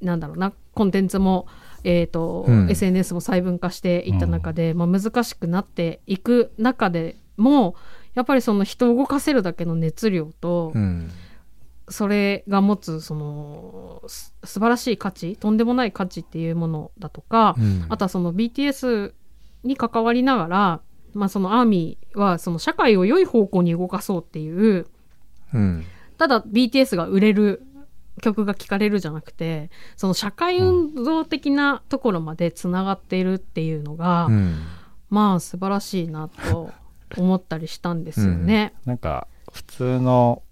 [0.00, 1.46] なんだろうなコンテンツも、
[1.84, 2.70] えーとうん。
[2.70, 7.74] SNS も細分化していった中で、まあ、難しくなっていく中でも
[8.14, 11.10] やっぱりその人を動かせるだけの熱量と、うん。
[11.90, 17.86] それが持つそのす素晴らしい価値とんでもない価値っていうものだとか、うん。
[17.88, 19.14] あとはその BTS
[19.64, 20.80] に関わりながら、
[21.14, 24.86] まあ、そのアーミーはその社会を良い方向に動かそうっていう
[25.54, 25.84] うん。
[26.18, 27.62] ただ BTS が売れる
[28.18, 34.62] 曲が聴かれるじゃなくてその社会運動的なところまでつながっているっていうのが、うん
[35.10, 36.70] まあ素晴らしいなと
[37.16, 38.74] 思ったりしたんですよね。
[38.84, 40.42] なんか普通の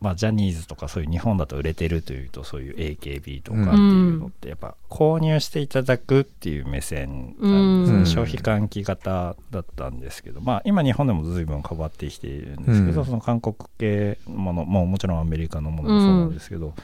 [0.00, 8.06] まあ、ジャニーズとかそういう日本だと売れてるというとそういう AKB とかっていうのってやっぱ購入していただくっていう目線なんですね、うん。
[8.06, 13.06] 消費喚起型だったんですけど、まあ、今日本でも随分変わってきているんですけど、うん。
[13.06, 16.74] その韓国系のものもうもちろんアメリカのものもそうなんですけど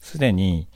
[0.00, 0.66] すで、に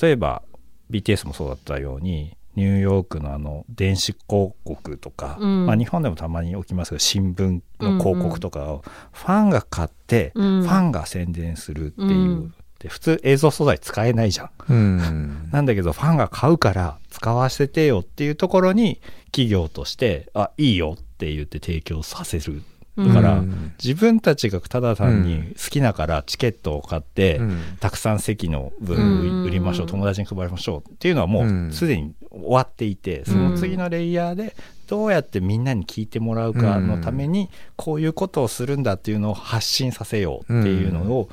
[0.00, 0.42] 例えば
[0.90, 5.66] BTS もそうだったようにニューヨークのあの電子広告とか、うん。
[5.66, 10.62] まあ、日本でもたまに起きますけど新聞の広告とかをファンが買って、うん。
[10.62, 12.54] ファンが宣伝するっていう、うん。
[12.78, 14.50] で普通映像素材使えないじゃん。
[14.68, 15.48] うん。
[15.50, 22.62] なんだけどファンが買うから使わせてよっていうところに企業としてあいいよって言って提供させる。
[22.98, 27.58] だからうん自分たちがただ単に好きだからチケットを買って、うん。
[27.80, 28.86] たくさん席のうん。
[28.86, 31.68] 分売りましょう、友達に配りましょうっていうのはもうん。
[31.68, 34.56] うすでに終わっていて、その次のレイヤーで
[34.86, 41.28] どうやってみんなに聞いてもらうかのためにこういうことをするんだっていうのを発信させようっていうのを、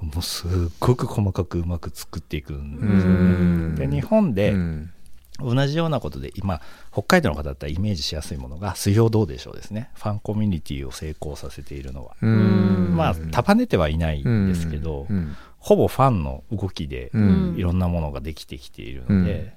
[0.00, 3.18] もうすっごく細かくうまく作っていくんですよね。
[3.18, 3.32] う
[3.72, 3.74] ん。
[3.74, 4.90] で日本でうん。
[5.40, 6.60] 同じようなことで今
[6.92, 9.90] 北海道の方だったらイメージしやすいものが水曜どうでしょうですね。
[9.94, 12.94] ファンコミュニティを成功させているのは、うん。
[12.96, 15.34] まあ束ねてはいないんですけど、うん。
[15.58, 17.54] ほぼファンの動きでうん。
[17.58, 19.56] いろんなものができてきているので、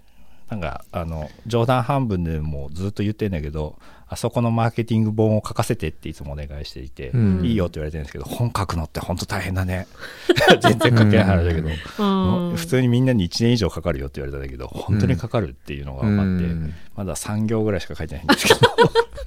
[0.50, 3.78] なんかあの冗談半分でもずっと言ってんだけど
[4.10, 7.46] あそこのマーケティング本を書かせてっていつもお願いしていて、うん。
[7.46, 9.86] いいよって言われてるんですけど本書くのって本当大変だね。
[10.62, 12.56] 全然書けない話だけど、うん。
[12.56, 16.74] 普通にみんなに1年以上かかるよって言われたんだけど本当にかかるっていうのが分かって、うん。
[16.96, 18.60] まだ3行ぐらいしか書いてないんですけど。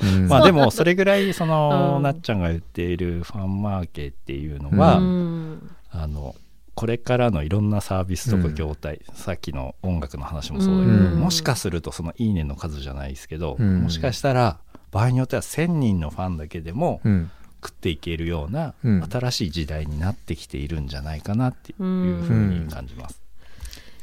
[0.02, 0.28] うん。
[0.28, 2.02] まあでもそれぐらいその、うん。
[2.02, 5.70] なっちゃんが言っているファンマーケっていうのは、うん。
[5.90, 6.34] あの
[6.74, 8.54] これからのいろんなサービスとかうん。
[8.54, 11.20] 業態、さっきの音楽の話もそうだけど、うん。
[11.20, 13.82] もしかするとその「いいね」の数じゃないですけど、うん。
[13.82, 14.58] もしかしたら
[14.90, 17.30] 場合によっては1,000人のファンだけでもうん。
[17.62, 19.02] 食っていけるようなうん。
[19.02, 23.20] 新しい時代になってきているんじゃないかなっていううんふうに感じます。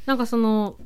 [0.05, 0.77] なんかその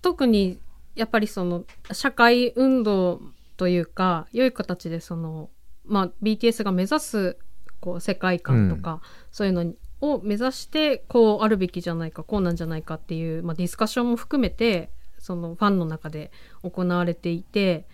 [0.00, 0.58] 特に
[0.94, 3.20] やっぱりその社会運動
[3.56, 5.50] というか良い形でその、
[5.84, 7.38] まあ、BTS が目指す
[7.80, 9.00] こう世界観とか、
[9.30, 16.30] そういうのを目指してこうあるべきじゃないかこうなんじゃないかっていう、まあ、ディスカッションも含めてそのファンの中で
[16.62, 17.86] 行われていて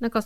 [0.00, 0.22] なんか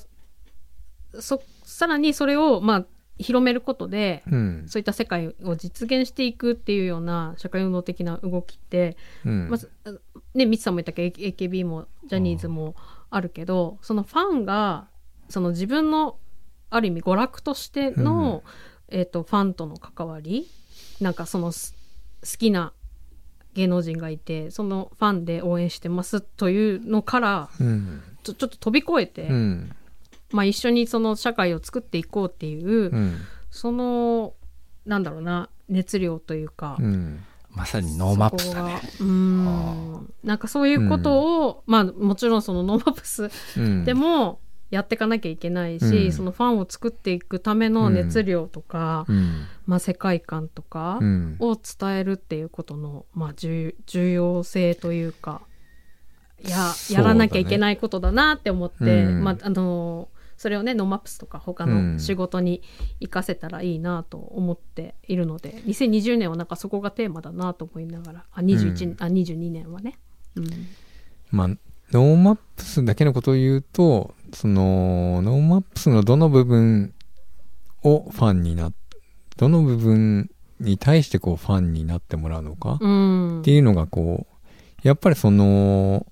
[1.19, 2.87] そさらにそれをまあ
[3.19, 4.65] 広めることでうん。
[4.67, 9.49] そういった世界を実現していくっていうような社会運動的な動きってうん。
[9.51, 9.71] まず
[10.35, 12.75] ねミツさんも言ったけど AKB もジャニーズも
[13.11, 14.89] あるけど、そのファンが
[15.29, 16.17] その自分の
[16.71, 18.45] ある意味娯楽としての、
[18.89, 20.49] えー、とファンとの関わり
[21.01, 21.75] なんかそのす
[22.23, 22.73] 好きな
[23.55, 28.03] 芸能人がいてそのファンで応援してますというのからうん。
[28.23, 29.73] ちょちょっと飛び越えて、うん。
[30.31, 33.17] まあ、一緒にその社会を作っていこうっていう、うん。
[33.51, 34.35] その
[34.87, 37.25] なんだろうな熱量というか、うん。
[37.51, 38.81] まさに NoMaps だね。
[39.01, 39.07] うー。
[39.07, 43.85] んなんかそういうことを、まあもちろんその NoMapsうん。
[43.85, 44.41] でも
[44.71, 46.13] やっていかなきゃいけないし、うん。
[46.13, 49.47] そのファンを作っていくための熱量とか、うん。
[49.67, 51.37] まあ、世界観とかうん。
[51.41, 55.43] を伝えるっていうことの、まあ、重重要性というか
[56.43, 59.25] ややらなきゃいけないことだなって思って、うん。
[59.25, 61.93] まああのそれをね NoMaps とか他うん。
[61.95, 62.63] の仕事に
[63.01, 68.97] 活かせたらいいなと思っているので、2020年はなんかそこがテーマだなと思いながらあ21、うん。
[69.01, 69.99] あ22年はね。
[70.37, 70.47] うん。
[71.31, 71.49] まあ、
[71.93, 76.95] NoMaps だけのことを言うと、その、 NoMaps のどの部分
[77.83, 78.73] をファンになっ、
[79.37, 80.31] どの部分
[80.61, 83.41] に対してこうファンになってもらうのかうん。
[83.41, 86.07] っていうのがこう、やっぱりその、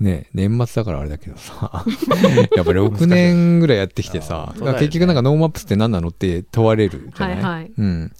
[0.00, 1.84] ね、年末だからあれだけどさ、
[2.56, 7.72] やっぱり6年ぐらいやってきてさ、ね結局なんか NoMaps って何なのって問われるじゃない、はいはい。
[7.76, 8.12] うん。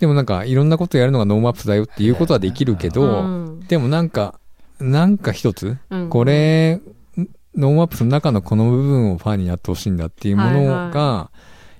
[0.00, 3.60] でもなんかいろんなことやるのが NoMaps だよっていうことはできるけど、うん。
[3.68, 4.40] でもなんか、
[4.82, 6.08] なんか一つ、うん。
[6.08, 6.80] これ、
[7.56, 11.30] NoMaps の中のこの部分をファンになってほしいんだっていうものはいが、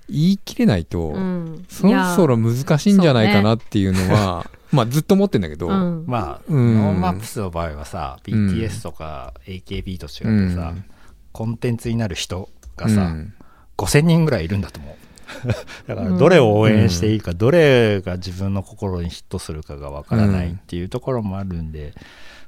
[0.08, 1.64] 言い切れないと、うん。
[1.68, 6.04] そろそろ難しいんじゃないかなっていうのは、 まあずっと思ってんだけど、うん。
[6.06, 6.74] まあ、うん。
[6.76, 10.84] ノーマップスの場合はさ、BTS とか AKB と違ってさ、うん。
[11.32, 13.34] コンテンツになる人がさ、うん。
[13.78, 14.96] 5000人ぐらいいるんだと思う。
[15.88, 21.94] だからどれを応援していいか、どれが自分の心にヒットするかがわからないっていうところもあるんで、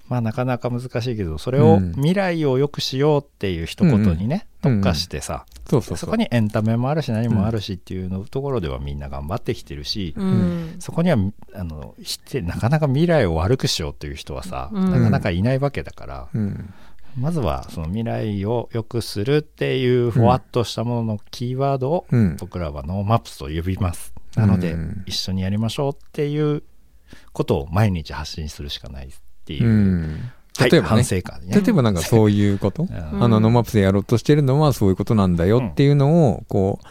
[0.09, 1.93] まあなかなか難しいけどそれをうん。
[1.95, 4.81] 未来を良くしようっていう一言にね、うん。
[4.81, 10.77] 特化してさ、そこにエンタメもあるし何もあるしっていうのところではみんな頑張ってきてるし、うん。
[10.79, 11.17] そこには
[11.55, 14.91] あのしてなかなか未来を悪くしようっていう人はさ、うん。
[14.91, 16.73] なかなかいないわけだから、うん。
[17.19, 22.37] まずはその未来を良くするっていうふわっとしたもののキーワードをうん。
[22.39, 24.13] 僕らは NoMaps と呼びます。
[24.37, 25.03] なので、うん。
[25.07, 26.63] 一緒にやりましょうっていう
[27.33, 29.09] ことを毎日発信するしかない
[29.45, 30.03] っていう、うん。
[30.57, 31.03] はい例えばね。
[31.03, 31.61] 反省会ね。
[31.61, 32.85] 例えばなんかそういうこと？
[32.85, 33.25] うん。
[33.25, 36.87] あの、ノーマップスでやろうとしてるのはそういうことなんだよっていうのを、こう、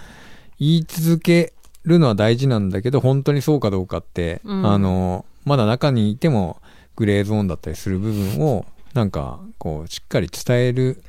[0.60, 1.54] 言い続け
[1.86, 4.70] るのは大事なんだけど、本当にそうかどうかって、うん。
[4.70, 6.62] あの、まだ中にいても
[6.98, 11.02] グレーゾーンだったりする部分を、なんか、こう、しっかり伝える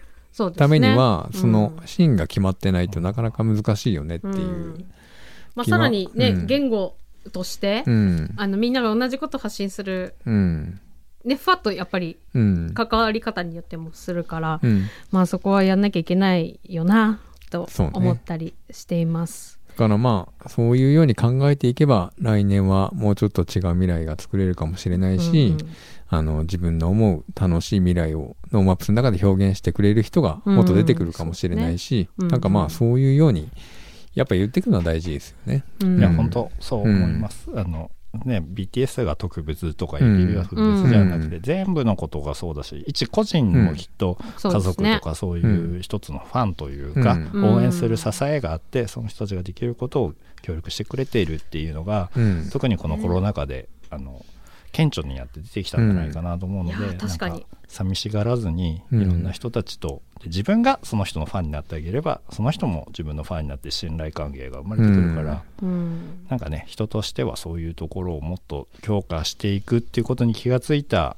[0.56, 1.40] ためには、うん。
[1.40, 4.40] そのシーンが決まってないとなかなか難しいよねっていうう。
[4.78, 4.84] ん。
[5.56, 6.46] まあ、さらにね、うん。
[6.46, 6.94] 言語
[7.32, 8.30] として、うん。
[8.36, 10.80] あのみんなが同じことを発信するうん。
[11.24, 12.74] ねふわっとやっぱりうん。
[12.74, 14.88] 関わり方によってもするから、うん。
[15.10, 17.20] まあそこはやんなきゃいけないよな
[17.50, 19.60] とそうね思ったりしています。
[19.68, 25.68] だからまあ、そういうように考えていけば、来年はもうちょっと違う未来が作れるかもしれないし、うん
[26.08, 33.48] あの、自分の思う楽しい未来を NoMaps の中で表現してくれる人がもっと出てくるかもしれないし、うんなんかまあそういうように、
[34.14, 35.64] やっぱ言っていくのは大事ですよね。
[35.80, 37.48] うんいや、うん本当そう思います。
[37.56, 37.90] あの、
[38.24, 41.42] ね、BTS が特別とか AKB が特別じゃなくて、うん。
[41.42, 47.54] 全部のことがそうだし、一個人もきっと家族とかそういう一つのファンというか、うん。
[47.56, 52.50] 応援する支えがあって、その人たちができることを協力してくれているっていうのが、うん。
[52.52, 54.24] 特にこのコロナ禍で、あの、
[54.72, 59.02] 顕著にやって出てきたんじゃないかなと思うので、確かに寂しがらずにうん。
[59.02, 66.26] いろんな人たちと、で自分がその人のファンになってあげればその人も自分のファンになって信頼関係が生まれてくるから、うん。
[66.28, 71.16] なんかね人としてはそういうところをもっと強化していくっていうことに気がついた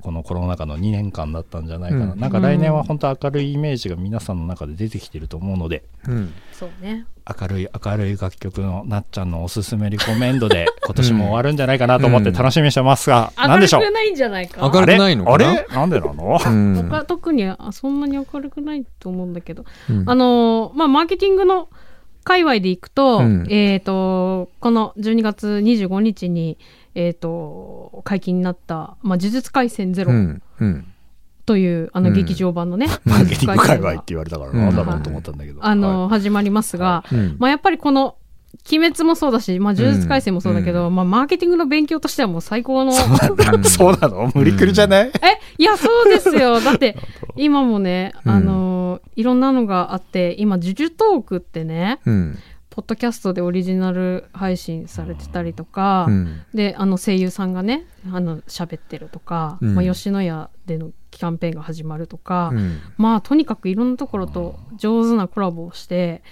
[0.00, 2.20] このコロナ禍の2年間だったんじゃないかな、うん。
[2.20, 5.84] なんか来年は本当明るいイメージが皆さんの中で出てきてると思うので。
[6.06, 6.32] うん。
[6.52, 7.06] そうね。
[7.40, 13.82] 明るい明るい楽曲のなっちゃんのおすすめリコメンドで今年も終わるんじゃないかなと思って楽しみにしてますが、明何でしょう？
[13.82, 14.62] るくないんじゃないか。
[14.62, 15.34] 明るくないのかな？
[15.34, 15.46] あれ？
[15.46, 15.66] あれ？
[15.68, 16.40] なんでなの？
[16.42, 16.74] うん。
[16.76, 20.08] 僕は特にあそんなに明るくないと思うんだけど、うん。
[20.08, 21.68] あのーまあマーケティングの
[22.24, 23.46] 界隈でいくと、うん。
[23.50, 26.56] えっ、とこの12月25日に
[26.98, 30.42] えっ、と解禁になった、まあ、呪術廻戦ゼロうん。
[30.60, 30.92] うん。
[31.46, 37.36] という、あのうん劇場版のね、マーケティング界隈がって言われたからうんなんだろうと思ったんだけど、あのは始まりますが、うん。
[37.38, 38.16] まあ、やっぱりこの
[38.70, 42.92] 鬼滅もそうだし、まあ、呪術廻戦もそうだけど、まあ、マーケティングの勉強としてはもう最高の。
[42.92, 42.94] い
[43.64, 44.32] そうなの？
[44.34, 45.12] 無理くりじゃない、え、
[45.56, 46.58] いや、そうですよ。
[46.60, 46.96] だって、
[47.36, 52.38] 今もね、あのいろんなのがあって、今、呪術トークってね、うん。
[52.78, 56.42] ポッドキャストでオリジナル配信されてたりとか、うん。
[56.54, 62.78] で、あの声優さんがね、あの、喋ってるとか、うんまあ、吉野家でのキャンペーンが始まるとか、うん。
[62.96, 66.22] まあ、とにかくいろんなところと上手なコラボをして、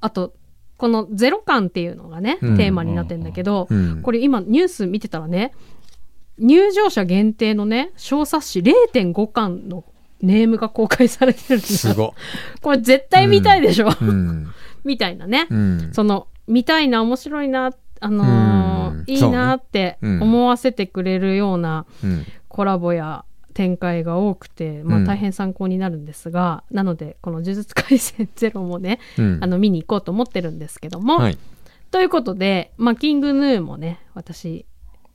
[0.00, 0.34] あと、
[0.78, 4.02] このゼロ感っていうのがね、うんテーマになってんだけど、うん。
[4.02, 5.54] これ今ニュース見てたらね、
[6.40, 9.84] 入場者限定のね、小冊子0.5巻の
[10.20, 12.14] ネームが公開されてるんですすご。
[12.60, 14.48] これ絶対見たいでしょ、うん。
[14.84, 15.46] みたいなね。
[15.50, 15.90] うん。
[15.92, 22.24] その、見たいな、面白いな、あのーうんいいなって思わせてくれるようなうん。
[22.48, 23.24] コラボや
[23.54, 29.38] 展開が多くて、まあうん大変参考になるんですが、なので、この呪術廻戦ゼロもね、うん。
[29.42, 31.38] あの、見に行こうと思ってるんですけども、はい。
[31.90, 34.66] ということで、まあ、 King Gnu もね、私、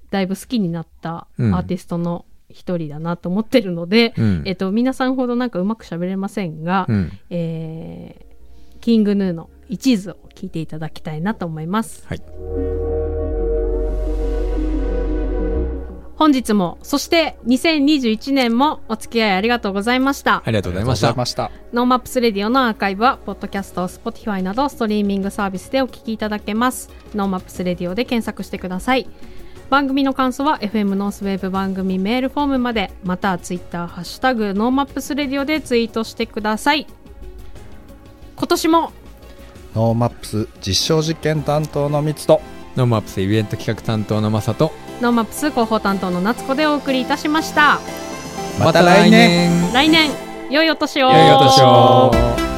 [0.10, 7.12] だいぶ好きになったアうんーティストの一人だなと思ってるので、うんえっと、皆さんほどなんかうまく喋れませんが、うん。
[7.30, 8.33] えー
[8.84, 12.06] King Gnu の一途を聞いていただきたいなと思います。
[12.06, 12.22] はい。
[16.18, 20.44] 本日も、そして2021年もお付き合いありがとうございました。
[20.44, 21.14] ありがとうございました。
[21.14, 26.90] ました NoMaps Radio のアーカイブは、ポッドキャスト、Spotify などストリーミングサービスでお聞きいただけます。
[27.16, 29.08] NoMaps Radio で検索してください。
[29.70, 36.86] 番組の感想は FM ノースウェーブ番組メールフォームまで、または Twitter、ハッシュタグ、 NoMaps Radio でツイートしてください。
[38.44, 38.92] 今年も。
[39.74, 42.42] NoMaps 実証実験担当のミツと。
[42.76, 47.80] NoMaps イベント企画担当のマサと、 NoMaps 広報担当の夏子でお送りいたしました。
[48.60, 49.72] また来年。
[49.72, 50.12] 来年、
[50.50, 51.10] 良いお年を。
[51.10, 52.53] 良いお年を